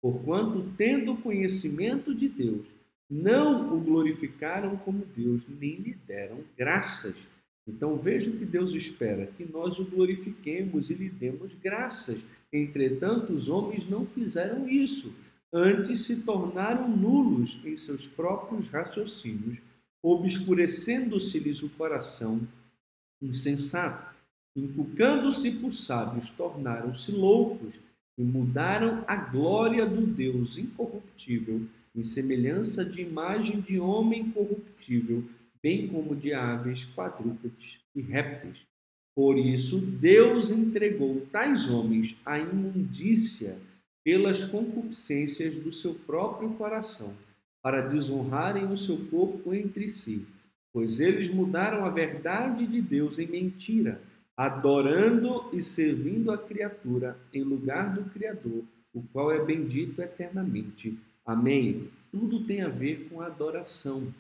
porquanto, 0.01 0.71
tendo 0.77 1.15
conhecimento 1.17 2.13
de 2.13 2.27
Deus, 2.27 2.65
não 3.09 3.75
o 3.75 3.79
glorificaram 3.79 4.77
como 4.77 5.05
Deus, 5.15 5.43
nem 5.47 5.75
lhe 5.75 5.93
deram 6.07 6.39
graças. 6.57 7.15
Então 7.67 7.97
veja 7.97 8.29
o 8.29 8.37
que 8.37 8.45
Deus 8.45 8.73
espera, 8.73 9.27
que 9.37 9.45
nós 9.45 9.79
o 9.79 9.85
glorifiquemos 9.85 10.89
e 10.89 10.93
lhe 10.93 11.09
demos 11.09 11.53
graças. 11.55 12.19
Entretanto, 12.51 13.33
os 13.33 13.49
homens 13.49 13.89
não 13.89 14.05
fizeram 14.05 14.67
isso, 14.67 15.13
antes 15.53 16.01
se 16.01 16.23
tornaram 16.23 16.89
nulos 16.89 17.59
em 17.63 17.75
seus 17.75 18.07
próprios 18.07 18.69
raciocínios 18.69 19.59
obscurecendo-se-lhes 20.03 21.61
o 21.61 21.69
coração 21.69 22.41
insensato, 23.21 24.15
inculcando-se 24.55 25.51
por 25.51 25.73
sábios, 25.73 26.29
tornaram-se 26.31 27.11
loucos 27.11 27.75
e 28.17 28.23
mudaram 28.23 29.03
a 29.07 29.15
glória 29.15 29.85
do 29.85 30.05
Deus 30.05 30.57
incorruptível 30.57 31.61
em 31.95 32.03
semelhança 32.03 32.83
de 32.83 33.01
imagem 33.01 33.61
de 33.61 33.79
homem 33.79 34.31
corruptível, 34.31 35.23
bem 35.61 35.87
como 35.87 36.15
de 36.15 36.33
aves, 36.33 36.85
quadrúpedes 36.85 37.79
e 37.95 38.01
répteis. 38.01 38.57
Por 39.15 39.37
isso, 39.37 39.79
Deus 39.79 40.49
entregou 40.49 41.25
tais 41.31 41.69
homens 41.69 42.15
à 42.25 42.39
imundícia 42.39 43.57
pelas 44.03 44.43
concupiscências 44.43 45.55
do 45.55 45.71
seu 45.71 45.93
próprio 45.93 46.49
coração 46.51 47.13
para 47.61 47.87
desonrarem 47.87 48.65
o 48.65 48.77
seu 48.77 48.97
corpo 49.07 49.53
entre 49.53 49.87
si, 49.87 50.25
pois 50.73 50.99
eles 50.99 51.29
mudaram 51.29 51.85
a 51.85 51.89
verdade 51.89 52.65
de 52.65 52.81
Deus 52.81 53.19
em 53.19 53.27
mentira, 53.27 54.01
adorando 54.35 55.49
e 55.53 55.61
servindo 55.61 56.31
a 56.31 56.37
criatura 56.37 57.17
em 57.33 57.43
lugar 57.43 57.93
do 57.93 58.09
Criador, 58.09 58.63
o 58.93 59.03
qual 59.13 59.31
é 59.31 59.43
bendito 59.43 60.01
eternamente. 60.01 60.97
Amém. 61.25 61.89
Tudo 62.11 62.43
tem 62.45 62.61
a 62.61 62.67
ver 62.67 63.07
com 63.09 63.21
adoração. 63.21 64.11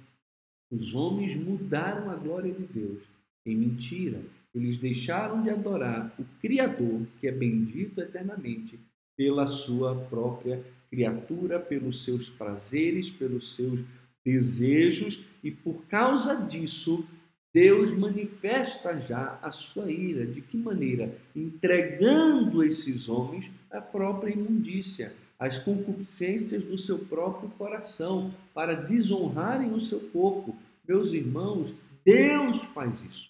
Os 0.71 0.95
homens 0.95 1.35
mudaram 1.35 2.09
a 2.09 2.15
glória 2.15 2.53
de 2.53 2.63
Deus 2.63 3.03
em 3.45 3.55
mentira. 3.55 4.21
Eles 4.55 4.77
deixaram 4.77 5.43
de 5.43 5.49
adorar 5.49 6.13
o 6.17 6.23
Criador, 6.39 7.01
que 7.19 7.27
é 7.27 7.31
bendito 7.31 7.99
eternamente, 7.99 8.79
pela 9.17 9.47
sua 9.47 9.95
própria 9.95 10.63
criatura 10.89 11.59
pelos 11.59 12.03
seus 12.03 12.29
prazeres, 12.29 13.09
pelos 13.09 13.55
seus 13.55 13.79
desejos, 14.25 15.23
e 15.43 15.49
por 15.49 15.85
causa 15.85 16.35
disso, 16.35 17.07
Deus 17.53 17.93
manifesta 17.93 18.99
já 18.99 19.39
a 19.41 19.51
sua 19.51 19.89
ira. 19.91 20.25
De 20.25 20.41
que 20.41 20.57
maneira? 20.57 21.17
Entregando 21.35 22.63
esses 22.63 23.09
homens 23.09 23.49
à 23.71 23.81
própria 23.81 24.33
imundícia, 24.33 25.13
às 25.41 25.57
concupiscências 25.57 26.63
do 26.63 26.77
seu 26.77 26.99
próprio 26.99 27.49
coração, 27.57 28.31
para 28.53 28.75
desonrarem 28.75 29.73
o 29.73 29.81
seu 29.81 29.99
corpo. 30.11 30.55
Meus 30.87 31.13
irmãos, 31.13 31.73
Deus 32.05 32.57
faz 32.75 33.03
isso. 33.03 33.27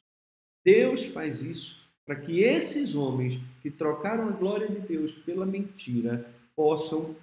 Deus 0.62 1.06
faz 1.06 1.42
isso 1.42 1.80
para 2.06 2.18
que 2.18 2.42
esses 2.42 2.96
homens 2.96 3.40
que 3.62 3.72
trocaram 3.72 4.28
a 4.28 4.32
glória 4.32 4.68
de 4.68 4.82
Deus 4.82 5.14
pela 5.14 5.46
mentira 5.46 6.30
possam 6.54 7.16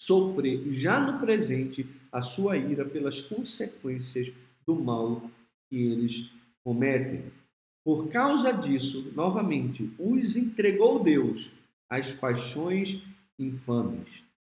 sofrer 0.00 0.72
já 0.72 0.98
no 0.98 1.20
presente 1.20 1.86
a 2.10 2.22
sua 2.22 2.56
ira 2.56 2.86
pelas 2.86 3.20
consequências 3.20 4.32
do 4.66 4.74
mal 4.74 5.30
que 5.68 5.76
eles 5.76 6.30
cometem. 6.64 7.24
Por 7.84 8.08
causa 8.08 8.52
disso, 8.52 9.12
novamente, 9.14 9.90
os 9.98 10.34
entregou 10.34 11.02
Deus 11.02 11.50
às 11.90 12.10
paixões 12.10 13.02
infames, 13.42 14.08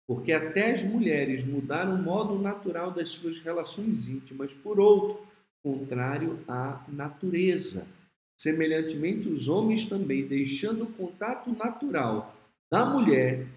porque 0.07 0.31
até 0.31 0.71
as 0.71 0.83
mulheres 0.83 1.43
mudaram 1.43 1.95
o 1.95 2.01
modo 2.01 2.37
natural 2.39 2.91
das 2.91 3.09
suas 3.09 3.39
relações 3.39 4.07
íntimas 4.07 4.53
por 4.53 4.79
outro, 4.79 5.25
contrário 5.63 6.39
à 6.47 6.85
natureza. 6.87 7.87
Semelhantemente, 8.37 9.27
os 9.27 9.47
homens 9.47 9.85
também, 9.85 10.27
deixando 10.27 10.83
o 10.83 10.93
contato 10.93 11.51
natural 11.51 12.35
da 12.71 12.85
mulher, 12.85 13.47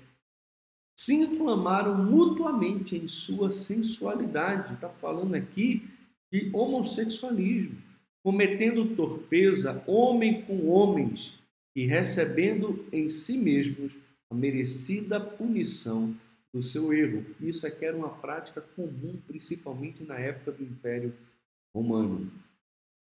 se 0.98 1.14
inflamaram 1.14 1.96
mutuamente 1.96 2.96
em 2.96 3.06
sua 3.06 3.52
sensualidade. 3.52 4.74
Está 4.74 4.88
falando 4.88 5.34
aqui 5.34 5.82
de 6.32 6.50
homossexualismo, 6.52 7.76
cometendo 8.22 8.96
torpeza 8.96 9.82
homem 9.86 10.42
com 10.42 10.68
homens 10.68 11.34
e 11.76 11.86
recebendo 11.86 12.84
em 12.92 13.08
si 13.08 13.36
mesmos 13.38 13.92
a 14.30 14.34
merecida 14.34 15.18
punição 15.18 16.14
do 16.52 16.62
seu 16.62 16.92
erro. 16.92 17.24
Isso 17.40 17.66
aqui 17.66 17.84
era 17.84 17.96
uma 17.96 18.10
prática 18.10 18.60
comum, 18.60 19.18
principalmente 19.26 20.02
na 20.04 20.18
época 20.18 20.52
do 20.52 20.62
Império 20.62 21.14
Romano. 21.74 22.30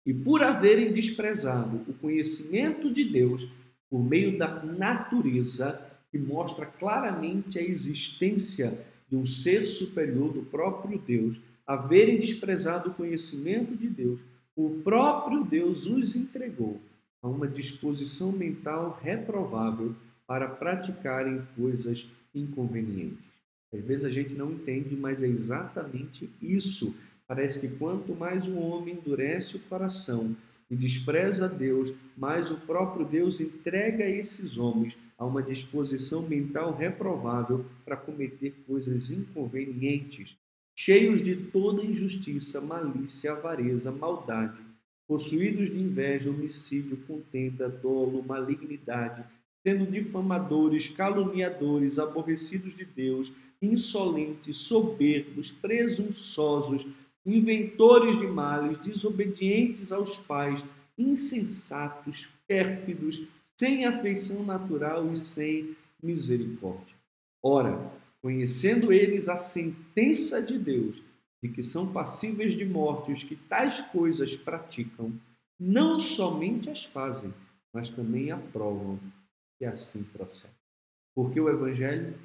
E 0.06 0.14
por 0.14 0.44
haverem 0.44 0.94
desprezado 0.94 1.82
o 1.88 1.94
conhecimento 1.94 2.92
de 2.92 3.04
Deus 3.04 3.48
por 3.90 4.04
meio 4.04 4.38
da 4.38 4.64
natureza, 4.64 5.82
que 6.12 6.18
mostra 6.18 6.66
claramente 6.66 7.60
a 7.60 7.62
existência 7.62 8.86
de 9.10 9.16
um 9.16 9.26
ser 9.26 9.66
superior 9.66 10.32
do 10.34 10.44
próprio 10.44 10.98
Deus, 11.00 11.38
haverem 11.66 12.20
desprezado 12.20 12.90
o 12.90 12.94
conhecimento 12.94 13.76
de 13.76 13.88
Deus, 13.88 14.20
o 14.56 14.82
próprio 14.84 15.44
Deus 15.44 15.86
os 15.86 16.16
entregou 16.16 16.80
a 17.22 17.28
uma 17.28 17.48
disposição 17.48 18.32
mental 18.32 19.00
reprovável 19.02 19.96
para 20.30 20.48
praticarem 20.48 21.42
coisas 21.56 22.06
inconvenientes. 22.36 23.26
Às 23.74 23.82
vezes 23.82 24.06
a 24.06 24.12
gente 24.12 24.36
não 24.36 24.52
entende, 24.52 24.96
mas 24.96 25.24
é 25.24 25.28
exatamente 25.28 26.30
isso. 26.40 26.96
Parece 27.28 27.60
que 27.60 27.68
quanto 27.68 28.14
mais 28.14 28.46
o 28.46 28.56
homem 28.60 28.94
endurece 28.94 29.58
o 29.58 29.60
coração 29.62 30.36
e 30.70 30.76
despreza 30.76 31.50
Deus, 31.50 31.92
mais 32.16 32.52
o 32.52 32.58
próprio 32.58 33.08
Deus 33.08 33.40
entrega 33.40 34.08
esses 34.08 34.56
homens 34.56 34.96
a 35.18 35.26
uma 35.26 35.42
disposição 35.42 36.22
mental 36.22 36.78
reprovável 36.78 37.66
para 37.84 37.98
cometer 37.98 38.54
coisas 38.68 39.10
inconvenientes, 39.10 40.38
cheios 40.76 41.24
de 41.24 41.36
toda 41.36 41.84
injustiça, 41.84 42.62
malícia, 42.62 43.32
avareza, 43.32 43.92
maldade, 43.92 44.60
possuídos 45.08 45.72
de 45.72 45.80
inveja, 45.80 46.30
homicídio, 46.30 46.98
contenda, 47.08 47.68
dolo, 47.68 48.24
malignidade, 48.24 49.24
sendo 49.66 49.86
difamadores, 49.86 50.88
caluniadores, 50.88 52.00
aborrecidos 52.00 52.76
de 52.76 52.86
Deus, 52.86 53.34
insolentes, 53.62 54.58
soberbos, 54.58 55.52
presunçosos, 55.52 56.88
inventores 57.26 58.18
de 58.18 58.28
males, 58.28 58.78
desobedientes 58.80 59.92
aos 59.92 60.18
pais, 60.18 60.64
insensatos, 60.98 62.30
pérfidos, 62.48 63.22
sem 63.58 63.86
afeição 63.86 64.44
natural 64.44 65.12
e 65.12 65.18
sem 65.18 65.76
misericórdia. 66.02 66.96
Ora, 67.44 67.92
conhecendo 68.22 68.92
eles 68.92 69.28
a 69.28 69.38
sentença 69.38 70.42
de 70.42 70.58
Deus, 70.58 71.04
de 71.42 71.50
que 71.50 71.64
são 71.64 71.92
passíveis 71.92 72.54
de 72.54 72.66
morte 72.66 73.12
os 73.12 73.24
que 73.24 73.36
tais 73.36 73.82
coisas 73.82 74.36
praticam, 74.36 75.14
não 75.60 76.00
somente 76.00 76.70
as 76.70 76.84
fazem, 76.86 77.34
mas 77.74 77.90
também 77.90 78.32
aprovam 78.32 79.00
que 79.60 79.66
assim 79.66 80.04
procede. 80.04 80.54
Porque 81.14 81.40
o 81.40 81.50
evangelho, 81.50 82.16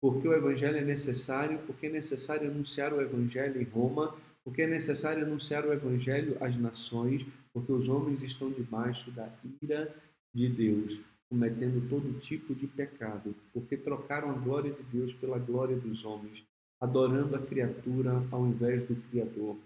porque 0.00 0.26
o 0.26 0.34
evangelho 0.34 0.76
é 0.76 0.84
necessário, 0.84 1.60
porque 1.60 1.86
é 1.86 1.90
necessário 1.90 2.50
anunciar 2.50 2.92
o 2.92 3.00
evangelho 3.00 3.62
em 3.62 3.64
Roma, 3.64 4.14
porque 4.44 4.62
é 4.62 4.66
necessário 4.66 5.24
anunciar 5.24 5.64
o 5.64 5.72
evangelho 5.72 6.36
às 6.40 6.56
nações, 6.58 7.24
porque 7.52 7.70
os 7.70 7.88
homens 7.88 8.20
estão 8.22 8.50
debaixo 8.50 9.12
da 9.12 9.30
ira 9.62 9.94
de 10.34 10.48
Deus, 10.48 11.00
cometendo 11.28 11.88
todo 11.88 12.18
tipo 12.18 12.52
de 12.52 12.66
pecado, 12.66 13.34
porque 13.52 13.76
trocaram 13.76 14.30
a 14.30 14.34
glória 14.34 14.72
de 14.72 14.82
Deus 14.82 15.12
pela 15.14 15.38
glória 15.38 15.76
dos 15.76 16.04
homens, 16.04 16.44
adorando 16.80 17.36
a 17.36 17.46
criatura 17.46 18.26
ao 18.32 18.44
invés 18.46 18.84
do 18.84 18.96
Criador, 19.08 19.56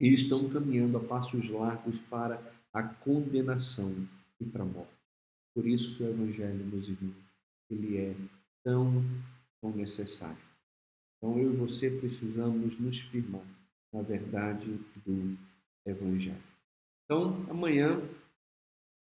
e 0.00 0.14
estão 0.14 0.48
caminhando 0.48 0.96
a 0.96 1.00
passos 1.00 1.50
largos 1.50 2.00
para 2.02 2.40
a 2.72 2.82
condenação 2.82 3.92
e 4.40 4.44
para 4.44 4.62
a 4.62 4.66
morte. 4.66 4.97
Por 5.54 5.66
isso 5.66 5.96
que 5.96 6.02
o 6.02 6.08
Evangelho, 6.08 6.64
meus 6.66 6.88
irmãos, 6.88 7.16
ele 7.70 7.96
é 7.96 8.14
tão, 8.64 9.04
tão 9.60 9.70
necessário. 9.72 10.38
Então 11.16 11.38
eu 11.38 11.52
e 11.52 11.56
você 11.56 11.90
precisamos 11.90 12.78
nos 12.78 12.98
firmar 13.00 13.44
na 13.92 14.02
verdade 14.02 14.78
do 15.04 15.36
Evangelho. 15.84 16.42
Então, 17.04 17.46
amanhã 17.50 18.00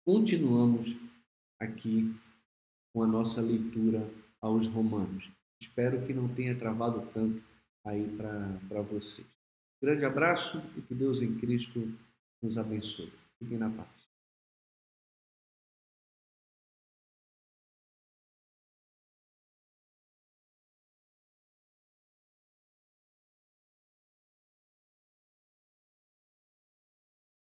Continuamos 0.06 0.96
aqui 1.58 2.14
com 2.92 3.02
a 3.02 3.08
nossa 3.08 3.40
leitura 3.40 4.08
aos 4.40 4.68
Romanos. 4.68 5.28
Espero 5.60 6.06
que 6.06 6.14
não 6.14 6.28
tenha 6.28 6.56
travado 6.56 7.04
tanto 7.12 7.42
aí 7.84 8.08
para 8.16 8.82
vocês. 8.82 9.26
Grande 9.82 10.04
abraço 10.04 10.62
e 10.76 10.82
que 10.82 10.94
Deus 10.94 11.20
em 11.20 11.36
Cristo 11.38 11.92
nos 12.40 12.56
abençoe. 12.56 13.12
Fiquem 13.40 13.58
na 13.58 13.68
paz. 13.68 13.95